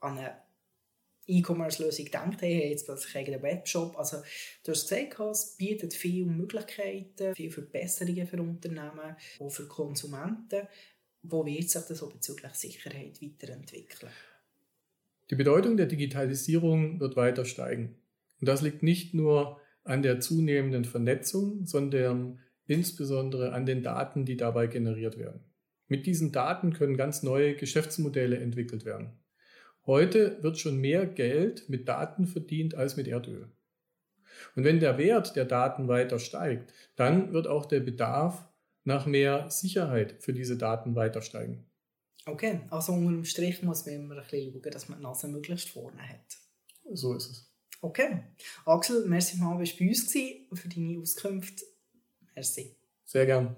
eine 0.00 0.43
E-Commerce-Lösung 1.26 2.04
gedacht 2.04 2.42
haben, 2.42 2.48
jetzt 2.48 2.86
plötzlich 2.86 3.16
einen 3.16 3.42
Webshop. 3.42 3.96
Also, 3.96 4.18
du 4.64 4.72
hast 4.72 4.88
gesagt, 4.88 5.20
es 5.20 5.56
bietet 5.56 5.94
viele 5.94 6.26
Möglichkeiten, 6.26 7.34
viele 7.34 7.50
Verbesserungen 7.50 8.26
für 8.26 8.40
Unternehmen, 8.40 9.16
auch 9.38 9.50
für 9.50 9.66
Konsumenten. 9.66 10.68
Wo 11.22 11.44
wird 11.46 11.70
sich 11.70 11.82
das 11.82 12.02
auch 12.02 12.12
bezüglich 12.12 12.54
Sicherheit 12.54 13.20
weiterentwickeln? 13.22 14.12
Die 15.30 15.36
Bedeutung 15.36 15.76
der 15.76 15.86
Digitalisierung 15.86 17.00
wird 17.00 17.16
weiter 17.16 17.46
steigen. 17.46 17.96
Und 18.40 18.48
das 18.48 18.60
liegt 18.60 18.82
nicht 18.82 19.14
nur 19.14 19.58
an 19.84 20.02
der 20.02 20.20
zunehmenden 20.20 20.84
Vernetzung, 20.84 21.64
sondern 21.64 22.40
insbesondere 22.66 23.52
an 23.52 23.64
den 23.64 23.82
Daten, 23.82 24.24
die 24.26 24.36
dabei 24.36 24.66
generiert 24.66 25.18
werden. 25.18 25.40
Mit 25.88 26.06
diesen 26.06 26.32
Daten 26.32 26.72
können 26.72 26.96
ganz 26.96 27.22
neue 27.22 27.54
Geschäftsmodelle 27.54 28.38
entwickelt 28.38 28.84
werden. 28.84 29.18
Heute 29.86 30.42
wird 30.42 30.58
schon 30.58 30.78
mehr 30.78 31.06
Geld 31.06 31.68
mit 31.68 31.88
Daten 31.88 32.26
verdient 32.26 32.74
als 32.74 32.96
mit 32.96 33.06
Erdöl. 33.06 33.50
Und 34.56 34.64
wenn 34.64 34.80
der 34.80 34.98
Wert 34.98 35.36
der 35.36 35.44
Daten 35.44 35.88
weiter 35.88 36.18
steigt, 36.18 36.72
dann 36.96 37.32
wird 37.32 37.46
auch 37.46 37.66
der 37.66 37.80
Bedarf 37.80 38.48
nach 38.84 39.06
mehr 39.06 39.50
Sicherheit 39.50 40.16
für 40.20 40.32
diese 40.32 40.56
Daten 40.56 40.94
weiter 40.94 41.22
steigen. 41.22 41.66
Okay, 42.26 42.60
also 42.70 42.92
unter 42.92 43.10
dem 43.10 43.24
Strich 43.24 43.62
muss 43.62 43.84
man 43.84 43.94
immer 43.96 44.16
ein 44.16 44.22
bisschen 44.22 44.52
schauen, 44.52 44.72
dass 44.72 44.88
man 44.88 44.98
die 44.98 45.04
Nase 45.04 45.28
möglichst 45.28 45.68
vorne 45.70 46.08
hat. 46.08 46.38
So 46.92 47.14
ist 47.14 47.30
es. 47.30 47.50
Okay. 47.80 48.24
Axel, 48.64 49.04
merci 49.06 49.36
mal, 49.36 49.58
dass 49.58 49.76
du 49.76 49.84
bei 49.84 49.88
uns 49.88 50.10
für 50.10 50.68
deine 50.68 51.00
Auskunft. 51.00 51.62
Merci. 52.34 52.76
Sehr 53.04 53.26
gern. 53.26 53.56